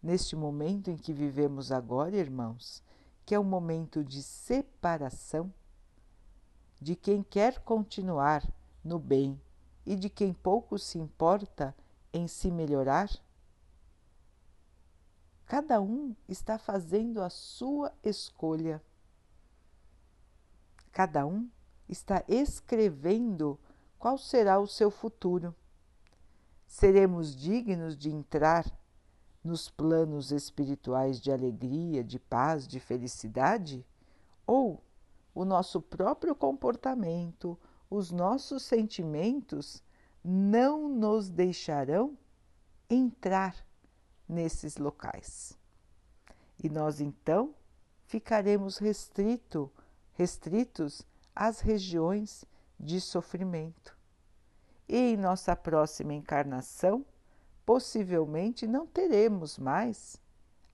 Neste 0.00 0.36
momento 0.36 0.88
em 0.88 0.96
que 0.96 1.12
vivemos 1.12 1.72
agora, 1.72 2.16
irmãos, 2.16 2.82
que 3.26 3.34
é 3.34 3.40
um 3.40 3.44
momento 3.44 4.04
de 4.04 4.22
separação, 4.22 5.52
de 6.80 6.94
quem 6.94 7.22
quer 7.22 7.58
continuar 7.60 8.48
no 8.82 8.98
bem 8.98 9.40
e 9.84 9.96
de 9.96 10.08
quem 10.08 10.32
pouco 10.32 10.78
se 10.78 10.98
importa 10.98 11.74
em 12.12 12.26
se 12.26 12.50
melhorar? 12.50 13.10
Cada 15.50 15.80
um 15.80 16.14
está 16.28 16.58
fazendo 16.58 17.20
a 17.20 17.28
sua 17.28 17.92
escolha. 18.04 18.80
Cada 20.92 21.26
um 21.26 21.50
está 21.88 22.22
escrevendo 22.28 23.58
qual 23.98 24.16
será 24.16 24.60
o 24.60 24.68
seu 24.68 24.92
futuro. 24.92 25.52
Seremos 26.68 27.34
dignos 27.34 27.96
de 27.96 28.10
entrar 28.10 28.64
nos 29.42 29.68
planos 29.68 30.30
espirituais 30.30 31.20
de 31.20 31.32
alegria, 31.32 32.04
de 32.04 32.20
paz, 32.20 32.64
de 32.64 32.78
felicidade? 32.78 33.84
Ou 34.46 34.80
o 35.34 35.44
nosso 35.44 35.82
próprio 35.82 36.32
comportamento, 36.32 37.58
os 37.90 38.12
nossos 38.12 38.62
sentimentos 38.62 39.82
não 40.22 40.88
nos 40.88 41.28
deixarão 41.28 42.16
entrar 42.88 43.68
nesses 44.30 44.76
locais. 44.76 45.58
E 46.62 46.68
nós 46.68 47.00
então 47.00 47.54
ficaremos 48.06 48.78
restrito, 48.78 49.70
restritos 50.12 51.02
às 51.34 51.60
regiões 51.60 52.44
de 52.78 53.00
sofrimento. 53.00 53.96
E 54.88 54.96
em 54.96 55.16
nossa 55.16 55.54
próxima 55.54 56.14
encarnação, 56.14 57.04
possivelmente 57.64 58.66
não 58.66 58.86
teremos 58.86 59.58
mais 59.58 60.20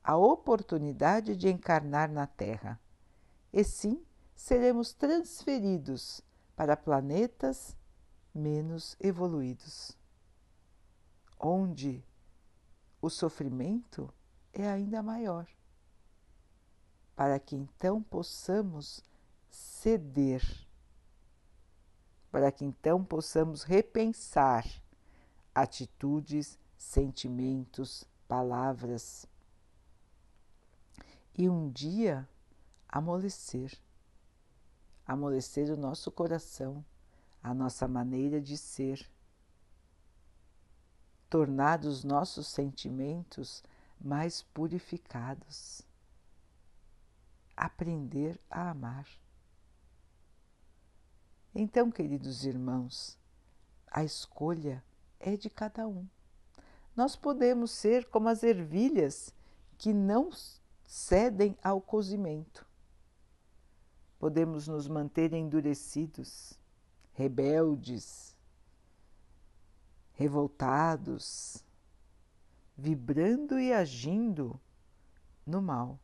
a 0.02 0.16
oportunidade 0.16 1.36
de 1.36 1.48
encarnar 1.48 2.10
na 2.10 2.26
Terra, 2.26 2.80
e 3.52 3.64
sim 3.64 4.02
seremos 4.34 4.92
transferidos 4.92 6.22
para 6.54 6.76
planetas 6.76 7.76
menos 8.32 8.96
evoluídos, 9.00 9.96
onde 11.38 12.04
o 13.00 13.10
sofrimento 13.10 14.12
é 14.52 14.68
ainda 14.68 15.02
maior, 15.02 15.46
para 17.14 17.38
que 17.38 17.56
então 17.56 18.02
possamos 18.02 19.02
ceder, 19.50 20.42
para 22.30 22.50
que 22.50 22.64
então 22.64 23.04
possamos 23.04 23.62
repensar 23.62 24.64
atitudes, 25.54 26.58
sentimentos, 26.76 28.04
palavras 28.28 29.26
e 31.36 31.48
um 31.48 31.70
dia 31.70 32.28
amolecer 32.88 33.78
amolecer 35.06 35.70
o 35.70 35.76
nosso 35.76 36.10
coração, 36.10 36.84
a 37.42 37.54
nossa 37.54 37.86
maneira 37.86 38.40
de 38.40 38.56
ser, 38.56 39.08
tornar 41.28 41.84
os 41.84 42.04
nossos 42.04 42.46
sentimentos 42.46 43.62
mais 44.00 44.42
purificados, 44.42 45.82
aprender 47.56 48.40
a 48.50 48.70
amar. 48.70 49.06
Então, 51.54 51.90
queridos 51.90 52.44
irmãos, 52.44 53.18
a 53.90 54.04
escolha 54.04 54.84
é 55.18 55.36
de 55.36 55.48
cada 55.48 55.86
um. 55.86 56.06
Nós 56.94 57.16
podemos 57.16 57.70
ser 57.70 58.06
como 58.06 58.28
as 58.28 58.42
ervilhas 58.42 59.34
que 59.78 59.92
não 59.92 60.30
cedem 60.84 61.56
ao 61.62 61.80
cozimento 61.80 62.66
podemos 64.18 64.66
nos 64.66 64.88
manter 64.88 65.32
endurecidos, 65.32 66.58
rebeldes, 67.12 68.35
revoltados, 70.16 71.64
vibrando 72.76 73.60
e 73.60 73.72
agindo 73.72 74.58
no 75.46 75.62
mal. 75.62 76.00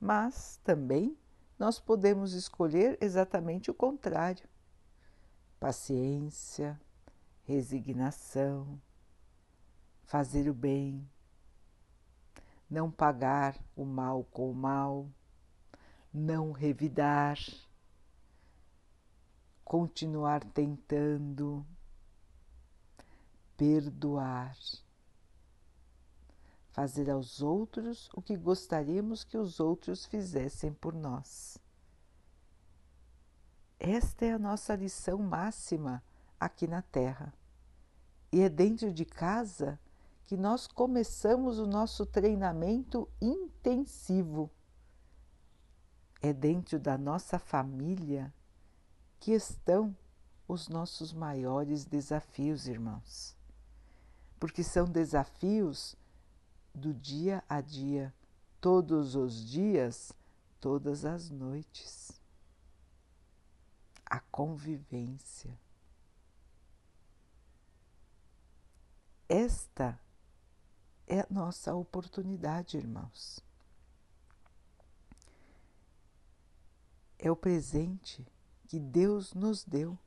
Mas 0.00 0.58
também 0.64 1.16
nós 1.58 1.78
podemos 1.78 2.32
escolher 2.32 2.96
exatamente 3.00 3.70
o 3.70 3.74
contrário: 3.74 4.48
paciência, 5.60 6.80
resignação, 7.44 8.80
fazer 10.04 10.48
o 10.48 10.54
bem, 10.54 11.06
não 12.70 12.90
pagar 12.90 13.56
o 13.76 13.84
mal 13.84 14.24
com 14.24 14.50
o 14.50 14.54
mal 14.54 15.06
não 16.12 16.52
revidar, 16.52 17.38
continuar 19.72 20.44
tentando, 20.44 21.64
perdoar, 23.56 24.54
fazer 26.72 27.08
aos 27.08 27.40
outros 27.40 28.10
o 28.14 28.20
que 28.20 28.36
gostaríamos 28.36 29.24
que 29.24 29.38
os 29.38 29.60
outros 29.60 30.04
fizessem 30.04 30.74
por 30.74 30.92
nós. 30.92 31.56
Esta 33.80 34.26
é 34.26 34.34
a 34.34 34.38
nossa 34.38 34.76
lição 34.76 35.16
máxima 35.20 36.04
aqui 36.38 36.66
na 36.66 36.82
Terra. 36.82 37.32
E 38.30 38.42
é 38.42 38.50
dentro 38.50 38.92
de 38.92 39.06
casa 39.06 39.80
que 40.26 40.36
nós 40.36 40.66
começamos 40.66 41.58
o 41.58 41.66
nosso 41.66 42.04
treinamento 42.04 43.08
intensivo 43.22 44.50
é 46.20 46.30
dentro 46.30 46.78
da 46.78 46.98
nossa 46.98 47.38
família 47.38 48.30
que 49.22 49.30
estão 49.30 49.96
os 50.48 50.68
nossos 50.68 51.12
maiores 51.12 51.84
desafios, 51.84 52.66
irmãos. 52.66 53.36
Porque 54.40 54.64
são 54.64 54.84
desafios 54.84 55.94
do 56.74 56.92
dia 56.92 57.40
a 57.48 57.60
dia, 57.60 58.12
todos 58.60 59.14
os 59.14 59.48
dias, 59.48 60.12
todas 60.60 61.04
as 61.04 61.30
noites. 61.30 62.20
A 64.04 64.18
convivência. 64.18 65.56
Esta 69.28 69.96
é 71.06 71.20
a 71.20 71.26
nossa 71.30 71.72
oportunidade, 71.72 72.76
irmãos. 72.76 73.40
é 77.22 77.30
o 77.30 77.36
presente 77.36 78.26
que 78.72 78.80
Deus 78.80 79.34
nos 79.34 79.66
deu. 79.66 79.98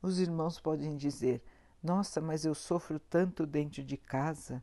Os 0.00 0.20
irmãos 0.20 0.60
podem 0.60 0.96
dizer: 0.96 1.42
Nossa, 1.82 2.20
mas 2.20 2.44
eu 2.44 2.54
sofro 2.54 3.00
tanto 3.00 3.44
dentro 3.44 3.82
de 3.82 3.96
casa. 3.96 4.62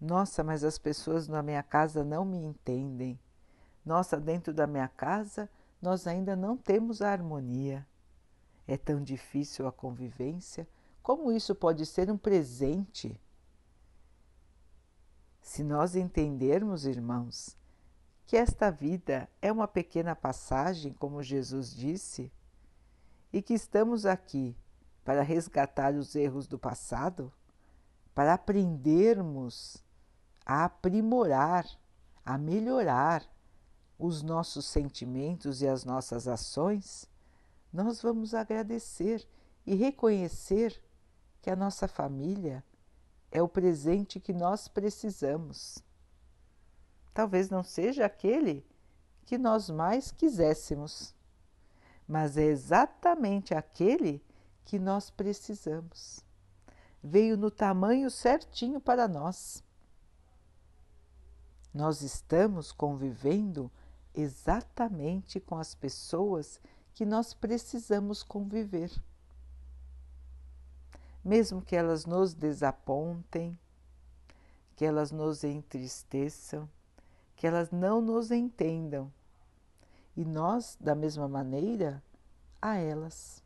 Nossa, 0.00 0.44
mas 0.44 0.62
as 0.62 0.78
pessoas 0.78 1.26
na 1.26 1.42
minha 1.42 1.64
casa 1.64 2.04
não 2.04 2.24
me 2.24 2.36
entendem. 2.36 3.18
Nossa, 3.84 4.20
dentro 4.20 4.54
da 4.54 4.64
minha 4.64 4.86
casa 4.86 5.50
nós 5.82 6.06
ainda 6.06 6.36
não 6.36 6.56
temos 6.56 7.02
a 7.02 7.10
harmonia. 7.10 7.84
É 8.64 8.76
tão 8.76 9.02
difícil 9.02 9.66
a 9.66 9.72
convivência. 9.72 10.68
Como 11.02 11.32
isso 11.32 11.52
pode 11.52 11.84
ser 11.84 12.08
um 12.12 12.16
presente? 12.16 13.20
Se 15.42 15.64
nós 15.64 15.96
entendermos, 15.96 16.86
irmãos, 16.86 17.56
que 18.26 18.36
esta 18.36 18.70
vida 18.70 19.28
é 19.40 19.52
uma 19.52 19.68
pequena 19.68 20.16
passagem, 20.16 20.92
como 20.92 21.22
Jesus 21.22 21.72
disse, 21.72 22.32
e 23.32 23.40
que 23.40 23.54
estamos 23.54 24.04
aqui 24.04 24.56
para 25.04 25.22
resgatar 25.22 25.94
os 25.94 26.16
erros 26.16 26.48
do 26.48 26.58
passado, 26.58 27.32
para 28.12 28.34
aprendermos 28.34 29.76
a 30.44 30.64
aprimorar, 30.64 31.64
a 32.24 32.36
melhorar 32.36 33.24
os 33.98 34.22
nossos 34.22 34.66
sentimentos 34.66 35.62
e 35.62 35.68
as 35.68 35.84
nossas 35.84 36.26
ações, 36.26 37.08
nós 37.72 38.02
vamos 38.02 38.34
agradecer 38.34 39.26
e 39.64 39.74
reconhecer 39.74 40.82
que 41.40 41.50
a 41.50 41.56
nossa 41.56 41.86
família 41.86 42.64
é 43.30 43.40
o 43.40 43.48
presente 43.48 44.18
que 44.18 44.32
nós 44.32 44.66
precisamos 44.66 45.85
talvez 47.16 47.48
não 47.48 47.64
seja 47.64 48.04
aquele 48.04 48.62
que 49.24 49.38
nós 49.38 49.70
mais 49.70 50.12
quiséssemos, 50.12 51.14
mas 52.06 52.36
é 52.36 52.44
exatamente 52.44 53.54
aquele 53.54 54.22
que 54.66 54.78
nós 54.78 55.08
precisamos. 55.08 56.22
Veio 57.02 57.38
no 57.38 57.50
tamanho 57.50 58.10
certinho 58.10 58.78
para 58.78 59.08
nós. 59.08 59.64
Nós 61.72 62.02
estamos 62.02 62.70
convivendo 62.70 63.72
exatamente 64.14 65.40
com 65.40 65.56
as 65.56 65.74
pessoas 65.74 66.60
que 66.92 67.06
nós 67.06 67.32
precisamos 67.32 68.22
conviver. 68.22 68.92
Mesmo 71.24 71.62
que 71.62 71.74
elas 71.74 72.04
nos 72.04 72.34
desapontem, 72.34 73.58
que 74.76 74.84
elas 74.84 75.10
nos 75.10 75.44
entristeçam, 75.44 76.68
que 77.36 77.46
elas 77.46 77.70
não 77.70 78.00
nos 78.00 78.30
entendam. 78.30 79.12
E 80.16 80.24
nós, 80.24 80.76
da 80.80 80.94
mesma 80.94 81.28
maneira, 81.28 82.02
a 82.60 82.76
elas. 82.76 83.44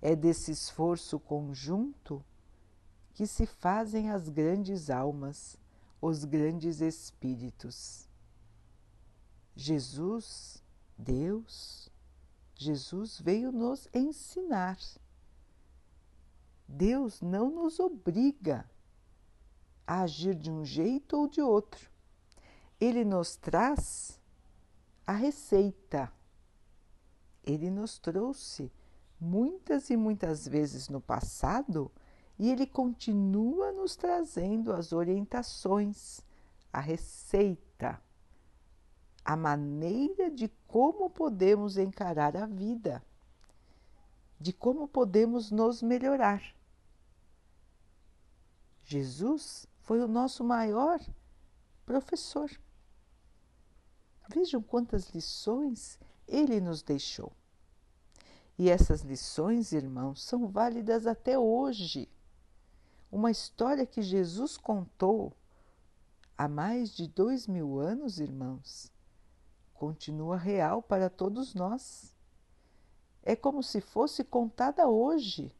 É 0.00 0.16
desse 0.16 0.50
esforço 0.50 1.20
conjunto 1.20 2.24
que 3.12 3.26
se 3.26 3.44
fazem 3.46 4.10
as 4.10 4.28
grandes 4.28 4.88
almas, 4.88 5.58
os 6.00 6.24
grandes 6.24 6.80
espíritos. 6.80 8.08
Jesus, 9.54 10.62
Deus, 10.96 11.90
Jesus 12.54 13.20
veio 13.20 13.52
nos 13.52 13.88
ensinar. 13.92 14.78
Deus 16.66 17.20
não 17.20 17.50
nos 17.50 17.80
obriga 17.80 18.68
a 19.88 20.02
agir 20.02 20.34
de 20.34 20.50
um 20.50 20.66
jeito 20.66 21.16
ou 21.16 21.26
de 21.26 21.40
outro. 21.40 21.90
Ele 22.78 23.06
nos 23.06 23.36
traz 23.36 24.20
a 25.06 25.12
receita. 25.12 26.12
Ele 27.42 27.70
nos 27.70 27.98
trouxe 27.98 28.70
muitas 29.18 29.88
e 29.88 29.96
muitas 29.96 30.46
vezes 30.46 30.90
no 30.90 31.00
passado 31.00 31.90
e 32.38 32.50
ele 32.50 32.66
continua 32.66 33.72
nos 33.72 33.96
trazendo 33.96 34.74
as 34.74 34.92
orientações, 34.92 36.20
a 36.70 36.80
receita, 36.80 37.98
a 39.24 39.36
maneira 39.36 40.30
de 40.30 40.48
como 40.66 41.08
podemos 41.08 41.78
encarar 41.78 42.36
a 42.36 42.44
vida, 42.44 43.02
de 44.38 44.52
como 44.52 44.86
podemos 44.86 45.50
nos 45.50 45.80
melhorar. 45.82 46.42
Jesus 48.84 49.66
foi 49.88 50.02
o 50.02 50.06
nosso 50.06 50.44
maior 50.44 51.00
professor. 51.86 52.50
Vejam 54.28 54.60
quantas 54.60 55.08
lições 55.08 55.98
ele 56.26 56.60
nos 56.60 56.82
deixou. 56.82 57.32
E 58.58 58.68
essas 58.68 59.00
lições, 59.00 59.72
irmãos, 59.72 60.22
são 60.22 60.46
válidas 60.46 61.06
até 61.06 61.38
hoje 61.38 62.06
uma 63.10 63.30
história 63.30 63.86
que 63.86 64.02
Jesus 64.02 64.58
contou 64.58 65.32
há 66.36 66.46
mais 66.46 66.94
de 66.94 67.08
dois 67.08 67.46
mil 67.46 67.78
anos, 67.78 68.20
irmãos, 68.20 68.92
continua 69.72 70.36
real 70.36 70.82
para 70.82 71.08
todos 71.08 71.54
nós. 71.54 72.14
É 73.22 73.34
como 73.34 73.62
se 73.62 73.80
fosse 73.80 74.22
contada 74.22 74.86
hoje. 74.86 75.50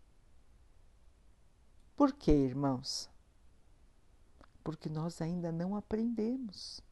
Por 1.96 2.12
quê, 2.12 2.32
irmãos? 2.32 3.08
Porque 4.68 4.90
nós 4.90 5.22
ainda 5.22 5.50
não 5.50 5.74
aprendemos. 5.74 6.83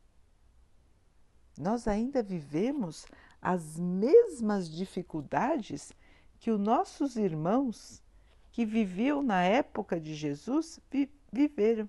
Nós 1.59 1.87
ainda 1.87 2.23
vivemos 2.23 3.05
as 3.39 3.79
mesmas 3.79 4.67
dificuldades 4.67 5.93
que 6.39 6.51
os 6.51 6.59
nossos 6.59 7.17
irmãos 7.17 8.03
que 8.51 8.65
viviam 8.65 9.23
na 9.23 9.43
época 9.43 10.01
de 10.01 10.15
Jesus 10.15 10.81
vi 10.91 11.13
viveram. 11.31 11.87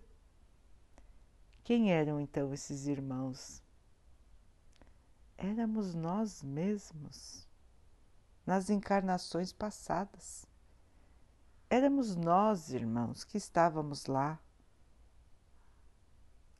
Quem 1.63 1.89
eram 1.89 2.19
então 2.19 2.53
esses 2.53 2.85
irmãos? 2.85 3.63
Éramos 5.37 5.95
nós 5.95 6.43
mesmos, 6.43 7.47
nas 8.45 8.69
encarnações 8.69 9.53
passadas. 9.53 10.45
Éramos 11.69 12.13
nós, 12.13 12.73
irmãos, 12.73 13.23
que 13.23 13.37
estávamos 13.37 14.05
lá, 14.07 14.37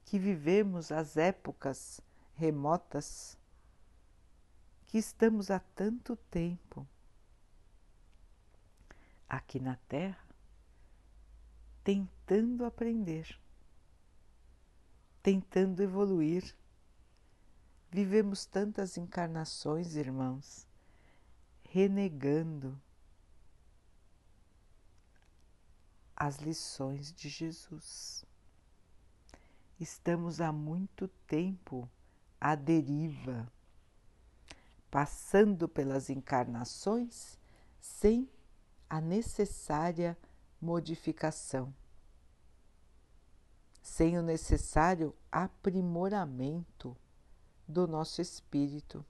que 0.08 0.18
vivemos 0.18 0.90
as 0.90 1.18
épocas 1.18 2.00
remotas, 2.34 3.38
que 4.86 4.98
estamos 4.98 5.52
há 5.52 5.60
tanto 5.60 6.16
tempo 6.32 6.88
aqui 9.28 9.60
na 9.60 9.76
Terra, 9.90 10.26
tentando 11.84 12.64
aprender, 12.64 13.38
tentando 15.22 15.84
evoluir. 15.84 16.56
Vivemos 17.92 18.46
tantas 18.46 18.96
encarnações, 18.96 19.98
irmãos, 19.98 20.66
renegando 21.64 22.82
as 26.16 26.38
lições 26.38 27.12
de 27.12 27.28
Jesus. 27.28 28.27
Estamos 29.80 30.42
há 30.42 30.52
muito 30.52 31.08
tempo 31.28 31.90
à 32.42 32.56
deriva, 32.56 33.52
passando 34.90 35.70
pelas 35.70 36.10
encarnações 36.10 37.38
sem 37.80 38.28
a 38.90 39.00
necessária 39.00 40.18
modificação, 40.60 41.72
sem 43.82 44.18
o 44.18 44.24
necessário 44.24 45.16
aprimoramento 45.32 46.98
do 47.68 47.88
nosso 47.88 48.20
espírito. 48.20 49.06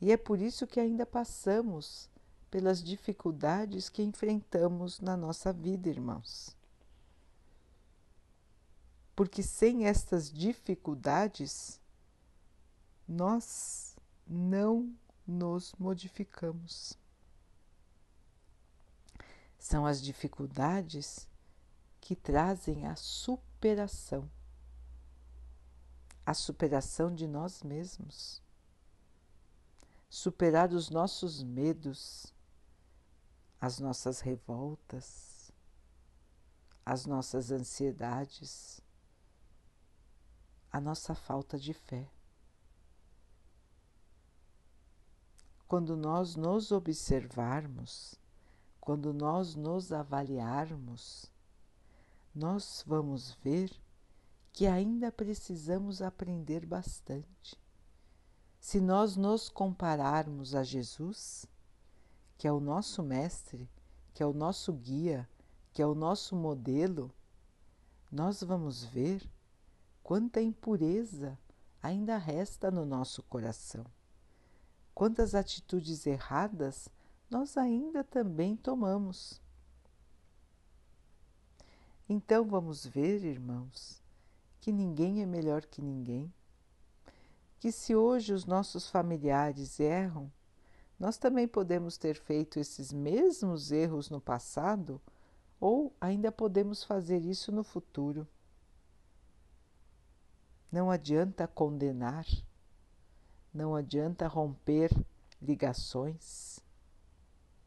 E 0.00 0.10
é 0.10 0.16
por 0.16 0.40
isso 0.40 0.66
que 0.66 0.80
ainda 0.80 1.04
passamos 1.04 2.08
pelas 2.50 2.82
dificuldades 2.82 3.90
que 3.90 4.02
enfrentamos 4.02 5.00
na 5.00 5.16
nossa 5.16 5.52
vida, 5.52 5.90
irmãos. 5.90 6.57
Porque 9.18 9.42
sem 9.42 9.84
estas 9.84 10.30
dificuldades, 10.30 11.80
nós 13.08 13.96
não 14.24 14.96
nos 15.26 15.74
modificamos. 15.76 16.96
São 19.58 19.84
as 19.84 20.00
dificuldades 20.00 21.28
que 22.00 22.14
trazem 22.14 22.86
a 22.86 22.94
superação, 22.94 24.30
a 26.24 26.32
superação 26.32 27.12
de 27.12 27.26
nós 27.26 27.64
mesmos, 27.64 28.40
superar 30.08 30.72
os 30.72 30.90
nossos 30.90 31.42
medos, 31.42 32.32
as 33.60 33.80
nossas 33.80 34.20
revoltas, 34.20 35.50
as 36.86 37.04
nossas 37.04 37.50
ansiedades, 37.50 38.80
a 40.78 40.80
nossa 40.80 41.12
falta 41.12 41.58
de 41.58 41.74
fé. 41.74 42.08
Quando 45.66 45.96
nós 45.96 46.36
nos 46.36 46.70
observarmos, 46.70 48.14
quando 48.80 49.12
nós 49.12 49.56
nos 49.56 49.90
avaliarmos, 49.92 51.30
nós 52.32 52.84
vamos 52.86 53.32
ver 53.42 53.72
que 54.52 54.68
ainda 54.68 55.10
precisamos 55.10 56.00
aprender 56.00 56.64
bastante. 56.64 57.60
Se 58.60 58.80
nós 58.80 59.16
nos 59.16 59.48
compararmos 59.48 60.54
a 60.54 60.62
Jesus, 60.62 61.44
que 62.36 62.46
é 62.46 62.52
o 62.52 62.60
nosso 62.60 63.02
mestre, 63.02 63.68
que 64.14 64.22
é 64.22 64.26
o 64.26 64.32
nosso 64.32 64.72
guia, 64.72 65.28
que 65.72 65.82
é 65.82 65.86
o 65.86 65.94
nosso 65.94 66.36
modelo, 66.36 67.12
nós 68.12 68.44
vamos 68.44 68.84
ver 68.84 69.28
quanta 70.08 70.40
impureza 70.40 71.38
ainda 71.82 72.16
resta 72.16 72.70
no 72.70 72.86
nosso 72.86 73.22
coração, 73.24 73.84
quantas 74.94 75.34
atitudes 75.34 76.06
erradas 76.06 76.88
nós 77.28 77.58
ainda 77.58 78.02
também 78.02 78.56
tomamos. 78.56 79.38
Então 82.08 82.46
vamos 82.46 82.86
ver, 82.86 83.22
irmãos, 83.22 84.02
que 84.62 84.72
ninguém 84.72 85.20
é 85.20 85.26
melhor 85.26 85.66
que 85.66 85.82
ninguém, 85.82 86.32
que 87.60 87.70
se 87.70 87.94
hoje 87.94 88.32
os 88.32 88.46
nossos 88.46 88.88
familiares 88.88 89.78
erram, 89.78 90.32
nós 90.98 91.18
também 91.18 91.46
podemos 91.46 91.98
ter 91.98 92.14
feito 92.14 92.58
esses 92.58 92.94
mesmos 92.94 93.70
erros 93.70 94.08
no 94.08 94.22
passado 94.22 95.02
ou 95.60 95.94
ainda 96.00 96.32
podemos 96.32 96.82
fazer 96.82 97.22
isso 97.26 97.52
no 97.52 97.62
futuro. 97.62 98.26
Não 100.70 100.90
adianta 100.90 101.46
condenar, 101.48 102.26
não 103.52 103.74
adianta 103.74 104.26
romper 104.26 104.90
ligações 105.40 106.58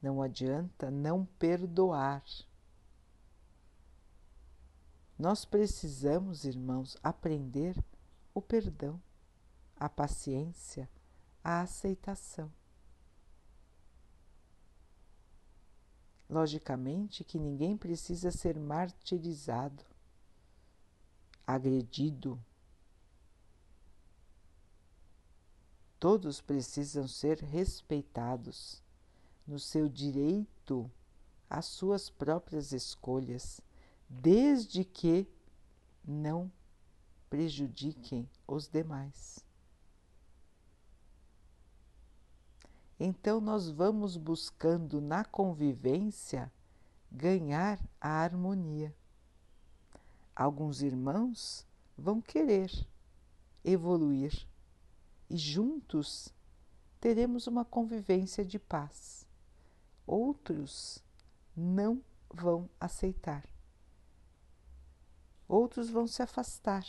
não 0.02 0.22
adianta 0.22 0.90
não 0.90 1.26
perdoar. 1.38 2.24
Nós 5.18 5.46
precisamos, 5.46 6.44
irmãos, 6.44 6.98
aprender 7.04 7.78
o 8.34 8.42
perdão, 8.42 9.00
a 9.76 9.88
paciência, 9.88 10.90
a 11.44 11.62
aceitação. 11.62 12.52
Logicamente 16.28 17.24
que 17.24 17.38
ninguém 17.38 17.78
precisa 17.78 18.32
ser 18.32 18.58
martirizado, 18.60 19.84
agredido. 21.46 22.44
Todos 26.02 26.42
precisam 26.42 27.08
ser 27.08 27.38
respeitados 27.44 28.82
no 29.46 29.60
seu 29.60 29.88
direito 29.88 30.90
às 31.48 31.66
suas 31.66 32.10
próprias 32.10 32.72
escolhas, 32.72 33.62
desde 34.10 34.84
que 34.84 35.28
não 36.04 36.52
prejudiquem 37.30 38.28
os 38.48 38.68
demais. 38.68 39.46
Então, 43.00 43.40
nós 43.40 43.70
vamos 43.70 44.18
buscando 44.18 45.00
na 45.00 45.24
convivência 45.24 46.52
ganhar 47.12 47.80
a 48.00 48.10
harmonia. 48.10 48.92
Alguns 50.36 50.82
irmãos 50.82 51.64
vão 51.96 52.20
querer 52.20 52.72
evoluir 53.64 54.48
e 55.32 55.38
juntos 55.38 56.28
teremos 57.00 57.48
uma 57.48 57.64
convivência 57.64 58.44
de 58.44 58.60
paz. 58.60 59.26
Outros 60.06 61.02
não 61.56 62.04
vão 62.30 62.70
aceitar. 62.78 63.48
Outros 65.48 65.90
vão 65.90 66.06
se 66.06 66.22
afastar. 66.22 66.84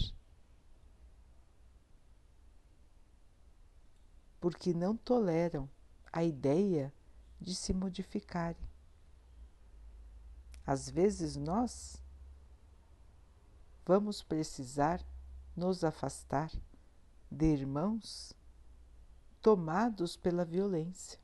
Porque 4.40 4.74
não 4.74 4.96
toleram 4.96 5.70
a 6.12 6.24
ideia 6.24 6.92
de 7.40 7.54
se 7.54 7.72
modificarem. 7.72 8.68
Às 10.66 10.90
vezes 10.90 11.36
nós 11.36 12.02
vamos 13.86 14.20
precisar 14.20 15.00
nos 15.54 15.84
afastar 15.84 16.50
de 17.32 17.46
irmãos 17.46 18.34
tomados 19.40 20.16
pela 20.16 20.44
violência, 20.44 21.18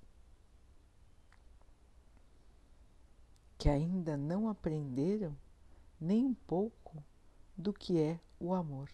que 3.59 3.69
ainda 3.69 4.17
não 4.17 4.49
aprenderam 4.49 5.37
nem 6.01 6.25
um 6.25 6.35
pouco 6.35 7.05
do 7.57 7.73
que 7.73 8.01
é 8.01 8.19
o 8.41 8.55
amor. 8.55 8.91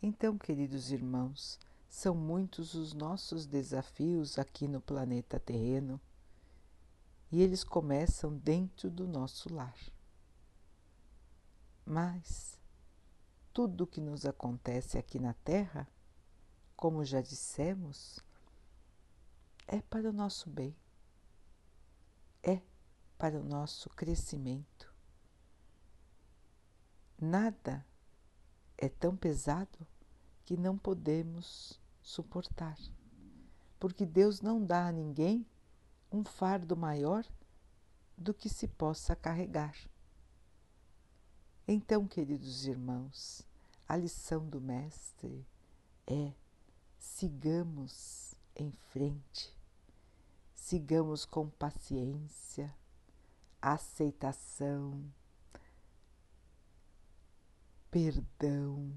Então, 0.00 0.38
queridos 0.38 0.92
irmãos, 0.92 1.58
são 1.88 2.14
muitos 2.14 2.74
os 2.74 2.92
nossos 2.92 3.46
desafios 3.46 4.38
aqui 4.38 4.68
no 4.68 4.80
planeta 4.80 5.40
terreno 5.40 6.00
e 7.30 7.42
eles 7.42 7.64
começam 7.64 8.36
dentro 8.36 8.90
do 8.90 9.06
nosso 9.08 9.52
lar. 9.52 9.78
Mas 11.84 12.58
tudo 13.54 13.84
o 13.84 13.86
que 13.86 14.00
nos 14.00 14.26
acontece 14.26 14.98
aqui 14.98 15.20
na 15.20 15.32
Terra, 15.32 15.88
como 16.74 17.04
já 17.04 17.20
dissemos, 17.20 18.18
é 19.64 19.80
para 19.80 20.10
o 20.10 20.12
nosso 20.12 20.50
bem, 20.50 20.76
é 22.42 22.60
para 23.16 23.38
o 23.38 23.44
nosso 23.44 23.88
crescimento. 23.90 24.92
Nada 27.16 27.86
é 28.76 28.88
tão 28.88 29.16
pesado 29.16 29.86
que 30.44 30.56
não 30.56 30.76
podemos 30.76 31.80
suportar, 32.02 32.76
porque 33.78 34.04
Deus 34.04 34.40
não 34.40 34.66
dá 34.66 34.88
a 34.88 34.92
ninguém 34.92 35.46
um 36.10 36.24
fardo 36.24 36.76
maior 36.76 37.24
do 38.18 38.34
que 38.34 38.48
se 38.48 38.66
possa 38.66 39.14
carregar. 39.14 39.76
Então, 41.66 42.06
queridos 42.06 42.66
irmãos, 42.66 43.42
a 43.88 43.96
lição 43.96 44.46
do 44.46 44.60
Mestre 44.60 45.46
é 46.06 46.30
sigamos 46.98 48.34
em 48.54 48.70
frente, 48.90 49.50
sigamos 50.54 51.24
com 51.24 51.48
paciência, 51.48 52.70
aceitação, 53.62 55.10
perdão, 57.90 58.92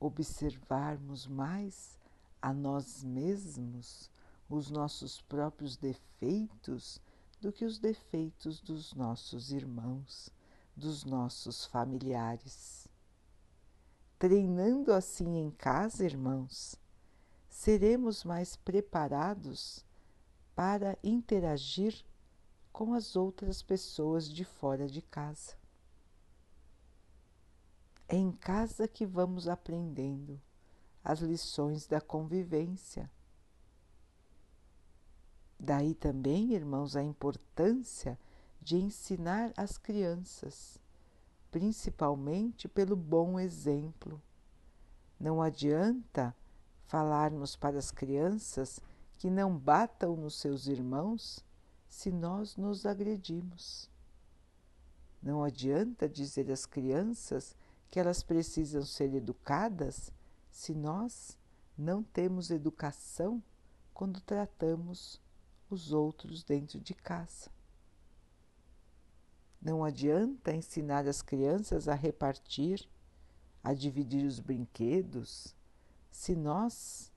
observarmos 0.00 1.28
mais 1.28 1.96
a 2.42 2.52
nós 2.52 3.04
mesmos, 3.04 4.10
os 4.48 4.72
nossos 4.72 5.20
próprios 5.20 5.76
defeitos 5.76 7.00
do 7.40 7.52
que 7.52 7.64
os 7.64 7.78
defeitos 7.78 8.60
dos 8.60 8.92
nossos 8.92 9.50
irmãos, 9.50 10.30
dos 10.76 11.04
nossos 11.04 11.64
familiares. 11.64 12.86
Treinando 14.18 14.92
assim 14.92 15.38
em 15.38 15.50
casa, 15.50 16.04
irmãos, 16.04 16.76
seremos 17.48 18.22
mais 18.22 18.56
preparados 18.56 19.84
para 20.54 20.98
interagir 21.02 22.04
com 22.70 22.92
as 22.92 23.16
outras 23.16 23.62
pessoas 23.62 24.28
de 24.28 24.44
fora 24.44 24.86
de 24.86 25.00
casa. 25.00 25.54
É 28.06 28.16
em 28.16 28.32
casa 28.32 28.86
que 28.86 29.06
vamos 29.06 29.48
aprendendo 29.48 30.40
as 31.02 31.20
lições 31.20 31.86
da 31.86 32.00
convivência 32.00 33.10
Daí 35.62 35.94
também, 35.94 36.54
irmãos, 36.54 36.96
a 36.96 37.02
importância 37.02 38.18
de 38.62 38.78
ensinar 38.78 39.52
as 39.54 39.76
crianças, 39.76 40.80
principalmente 41.50 42.66
pelo 42.66 42.96
bom 42.96 43.38
exemplo. 43.38 44.20
Não 45.18 45.42
adianta 45.42 46.34
falarmos 46.86 47.56
para 47.56 47.78
as 47.78 47.90
crianças 47.90 48.80
que 49.18 49.28
não 49.28 49.54
batam 49.54 50.16
nos 50.16 50.40
seus 50.40 50.66
irmãos 50.66 51.44
se 51.86 52.10
nós 52.10 52.56
nos 52.56 52.86
agredimos. 52.86 53.90
Não 55.22 55.44
adianta 55.44 56.08
dizer 56.08 56.50
às 56.50 56.64
crianças 56.64 57.54
que 57.90 58.00
elas 58.00 58.22
precisam 58.22 58.82
ser 58.82 59.12
educadas 59.14 60.10
se 60.50 60.74
nós 60.74 61.36
não 61.76 62.02
temos 62.02 62.50
educação 62.50 63.42
quando 63.92 64.22
tratamos 64.22 65.20
os 65.70 65.92
outros 65.92 66.42
dentro 66.42 66.80
de 66.80 66.94
casa. 66.94 67.50
Não 69.60 69.84
adianta 69.84 70.54
ensinar 70.54 71.06
as 71.06 71.22
crianças 71.22 71.86
a 71.86 71.94
repartir, 71.94 72.88
a 73.62 73.74
dividir 73.74 74.24
os 74.24 74.40
brinquedos, 74.40 75.54
se 76.10 76.34
nós 76.34 77.12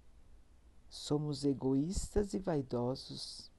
somos 0.89 1.43
egoístas 1.43 2.33
e 2.33 2.39
vaidosos. 2.39 3.51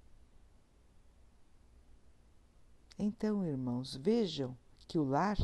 Então, 2.99 3.45
irmãos, 3.45 3.97
vejam 3.97 4.57
que 4.87 4.99
o 4.99 5.05
lar 5.05 5.37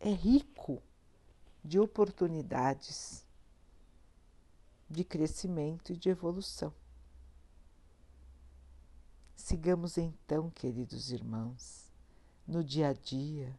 é 0.00 0.10
rico 0.10 0.82
de 1.62 1.78
oportunidades 1.78 3.24
de 4.90 5.04
crescimento 5.04 5.92
e 5.92 5.96
de 5.96 6.08
evolução. 6.08 6.72
Sigamos 9.44 9.98
então, 9.98 10.48
queridos 10.48 11.10
irmãos, 11.12 11.92
no 12.48 12.64
dia 12.64 12.88
a 12.88 12.92
dia, 12.94 13.54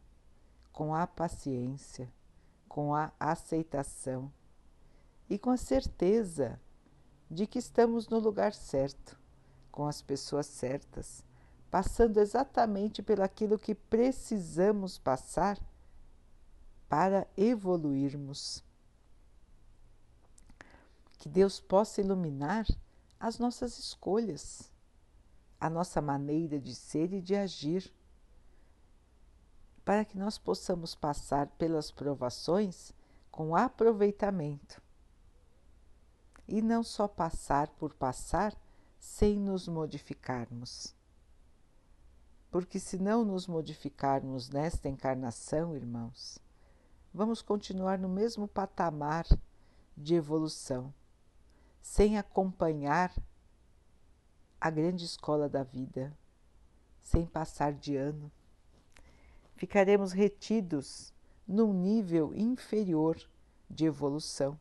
com 0.73 0.95
a 0.95 1.05
paciência, 1.05 2.11
com 2.67 2.95
a 2.95 3.13
aceitação 3.19 4.33
e 5.29 5.37
com 5.37 5.51
a 5.51 5.57
certeza 5.57 6.59
de 7.29 7.45
que 7.45 7.59
estamos 7.59 8.07
no 8.07 8.17
lugar 8.17 8.51
certo, 8.51 9.15
com 9.71 9.85
as 9.85 10.01
pessoas 10.01 10.47
certas, 10.47 11.23
passando 11.69 12.19
exatamente 12.19 13.03
pelo 13.03 13.21
aquilo 13.21 13.59
que 13.59 13.75
precisamos 13.75 14.97
passar 14.97 15.59
para 16.89 17.27
evoluirmos. 17.37 18.63
Que 21.19 21.29
Deus 21.29 21.59
possa 21.59 22.01
iluminar 22.01 22.65
as 23.19 23.37
nossas 23.37 23.77
escolhas 23.77 24.73
a 25.59 25.69
nossa 25.69 26.01
maneira 26.01 26.59
de 26.59 26.75
ser 26.75 27.13
e 27.13 27.21
de 27.21 27.35
agir, 27.35 27.93
para 29.83 30.03
que 30.03 30.17
nós 30.17 30.37
possamos 30.37 30.95
passar 30.95 31.47
pelas 31.57 31.91
provações 31.91 32.91
com 33.31 33.55
aproveitamento 33.55 34.81
e 36.47 36.61
não 36.61 36.83
só 36.83 37.07
passar 37.07 37.67
por 37.69 37.93
passar 37.93 38.55
sem 38.99 39.39
nos 39.39 39.67
modificarmos. 39.67 40.95
Porque 42.49 42.79
se 42.79 42.97
não 42.97 43.25
nos 43.25 43.47
modificarmos 43.47 44.49
nesta 44.49 44.87
encarnação, 44.87 45.75
irmãos, 45.75 46.39
vamos 47.13 47.41
continuar 47.41 47.99
no 47.99 48.09
mesmo 48.09 48.47
patamar 48.47 49.25
de 49.95 50.15
evolução, 50.15 50.93
sem 51.81 52.17
acompanhar 52.17 53.13
a 54.65 54.69
grande 54.71 55.05
escola 55.05 55.47
da 55.47 55.61
vida, 55.61 56.11
sem 57.03 57.23
passar 57.23 57.71
de 57.71 57.95
ano. 57.95 58.31
Ficaremos 59.55 60.11
retidos 60.11 61.13
num 61.47 61.71
nível 61.71 62.33
inferior 62.33 63.15
de 63.69 63.85
evolução. 63.85 64.59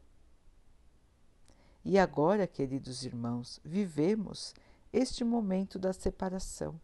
E 1.83 1.99
agora, 1.99 2.47
queridos 2.47 3.03
irmãos, 3.07 3.59
vivemos 3.65 4.55
este 4.93 5.25
momento 5.25 5.79
da 5.79 5.95
separação 5.95 6.79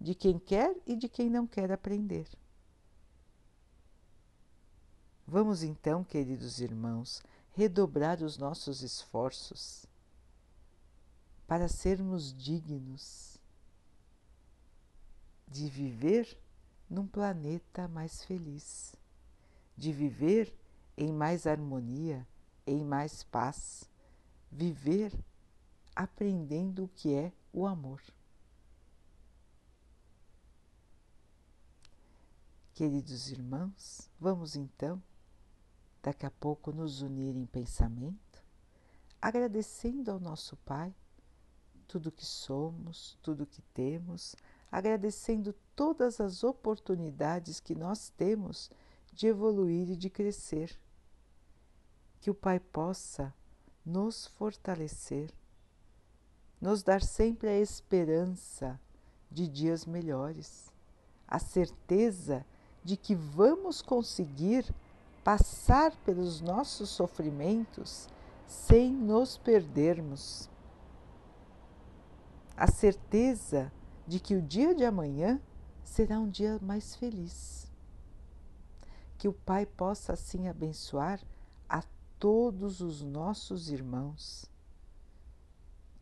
de 0.00 0.12
quem 0.12 0.36
quer 0.36 0.74
e 0.84 0.96
de 0.96 1.08
quem 1.08 1.30
não 1.30 1.46
quer 1.46 1.70
aprender. 1.70 2.26
Vamos 5.24 5.62
então, 5.62 6.02
queridos 6.02 6.60
irmãos, 6.60 7.22
redobrar 7.52 8.20
os 8.20 8.36
nossos 8.36 8.82
esforços 8.82 9.86
para 11.48 11.66
sermos 11.66 12.36
dignos 12.36 13.40
de 15.48 15.66
viver 15.66 16.38
num 16.90 17.06
planeta 17.06 17.88
mais 17.88 18.22
feliz, 18.22 18.94
de 19.74 19.90
viver 19.90 20.54
em 20.94 21.10
mais 21.10 21.46
harmonia, 21.46 22.28
em 22.66 22.84
mais 22.84 23.24
paz, 23.24 23.88
viver 24.52 25.18
aprendendo 25.96 26.84
o 26.84 26.88
que 26.88 27.14
é 27.14 27.32
o 27.50 27.66
amor. 27.66 28.02
Queridos 32.74 33.30
irmãos, 33.30 34.10
vamos 34.20 34.54
então, 34.54 35.02
daqui 36.02 36.26
a 36.26 36.30
pouco, 36.30 36.72
nos 36.72 37.00
unir 37.00 37.34
em 37.34 37.46
pensamento, 37.46 38.44
agradecendo 39.20 40.10
ao 40.10 40.20
nosso 40.20 40.54
Pai 40.58 40.94
tudo 41.88 42.12
que 42.12 42.24
somos, 42.24 43.18
tudo 43.22 43.46
que 43.46 43.62
temos, 43.74 44.36
agradecendo 44.70 45.54
todas 45.74 46.20
as 46.20 46.44
oportunidades 46.44 47.58
que 47.58 47.74
nós 47.74 48.10
temos 48.10 48.70
de 49.12 49.26
evoluir 49.26 49.90
e 49.90 49.96
de 49.96 50.10
crescer. 50.10 50.78
Que 52.20 52.30
o 52.30 52.34
Pai 52.34 52.60
possa 52.60 53.34
nos 53.84 54.26
fortalecer, 54.26 55.32
nos 56.60 56.82
dar 56.82 57.02
sempre 57.02 57.48
a 57.48 57.58
esperança 57.58 58.78
de 59.30 59.48
dias 59.48 59.86
melhores, 59.86 60.70
a 61.26 61.38
certeza 61.38 62.44
de 62.84 62.96
que 62.96 63.14
vamos 63.14 63.80
conseguir 63.80 64.66
passar 65.24 65.94
pelos 66.04 66.40
nossos 66.40 66.90
sofrimentos 66.90 68.08
sem 68.46 68.92
nos 68.92 69.36
perdermos. 69.36 70.48
A 72.58 72.66
certeza 72.66 73.70
de 74.06 74.18
que 74.18 74.34
o 74.34 74.42
dia 74.42 74.74
de 74.74 74.84
amanhã 74.84 75.40
será 75.84 76.18
um 76.18 76.28
dia 76.28 76.58
mais 76.60 76.96
feliz. 76.96 77.70
Que 79.16 79.28
o 79.28 79.32
Pai 79.32 79.64
possa 79.64 80.14
assim 80.14 80.48
abençoar 80.48 81.20
a 81.68 81.82
todos 82.18 82.80
os 82.80 83.02
nossos 83.02 83.70
irmãos. 83.70 84.50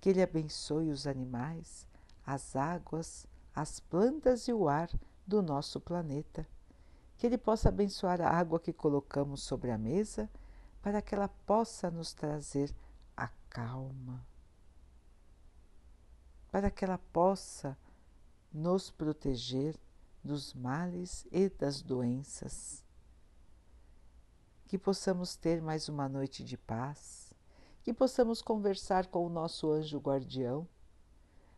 Que 0.00 0.08
Ele 0.08 0.22
abençoe 0.22 0.90
os 0.90 1.06
animais, 1.06 1.86
as 2.26 2.56
águas, 2.56 3.26
as 3.54 3.78
plantas 3.80 4.48
e 4.48 4.52
o 4.52 4.68
ar 4.68 4.88
do 5.26 5.42
nosso 5.42 5.78
planeta 5.80 6.46
que 7.16 7.26
Ele 7.26 7.38
possa 7.38 7.68
abençoar 7.68 8.20
a 8.20 8.28
água 8.28 8.60
que 8.60 8.72
colocamos 8.72 9.42
sobre 9.42 9.70
a 9.70 9.78
mesa, 9.78 10.30
para 10.82 11.00
que 11.00 11.14
ela 11.14 11.28
possa 11.28 11.90
nos 11.90 12.12
trazer 12.12 12.74
a 13.16 13.28
calma, 13.48 14.24
para 16.56 16.70
que 16.70 16.86
ela 16.86 16.96
possa 16.96 17.76
nos 18.50 18.90
proteger 18.90 19.78
dos 20.24 20.54
males 20.54 21.26
e 21.30 21.50
das 21.50 21.82
doenças. 21.82 22.82
Que 24.64 24.78
possamos 24.78 25.36
ter 25.36 25.60
mais 25.60 25.86
uma 25.86 26.08
noite 26.08 26.42
de 26.42 26.56
paz, 26.56 27.34
que 27.82 27.92
possamos 27.92 28.40
conversar 28.40 29.08
com 29.08 29.26
o 29.26 29.28
nosso 29.28 29.70
anjo 29.70 29.98
guardião, 29.98 30.66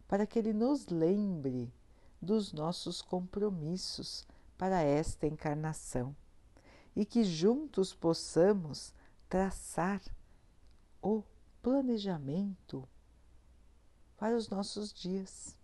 para 0.09 0.27
que 0.27 0.37
ele 0.37 0.53
nos 0.53 0.89
lembre 0.89 1.73
dos 2.21 2.53
nossos 2.53 3.01
compromissos 3.01 4.27
para 4.57 4.83
esta 4.83 5.29
encarnação 5.29 6.13
e 6.97 7.07
que 7.07 7.23
juntos 7.23 7.95
possamos 7.95 8.93
traçar 9.29 10.03
o 11.01 11.23
planejamento 11.63 12.83
para 14.19 14.37
os 14.37 14.49
nossos 14.49 14.93
dias, 14.93 15.57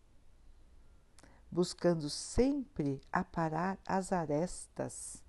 buscando 1.50 2.08
sempre 2.08 3.02
aparar 3.12 3.78
as 3.84 4.12
arestas, 4.12 5.22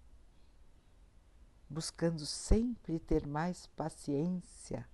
buscando 1.68 2.24
sempre 2.24 3.00
ter 3.00 3.26
mais 3.26 3.66
paciência, 3.76 4.88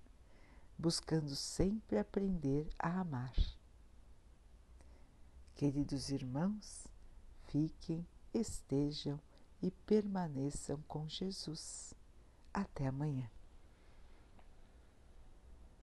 buscando 0.78 1.36
sempre 1.36 1.98
aprender 1.98 2.68
a 2.78 3.00
amar. 3.00 3.34
Queridos 5.54 6.08
irmãos, 6.08 6.88
fiquem 7.48 8.06
estejam 8.32 9.20
e 9.60 9.70
permaneçam 9.70 10.82
com 10.88 11.06
Jesus. 11.06 11.94
Até 12.52 12.86
amanhã. 12.86 13.30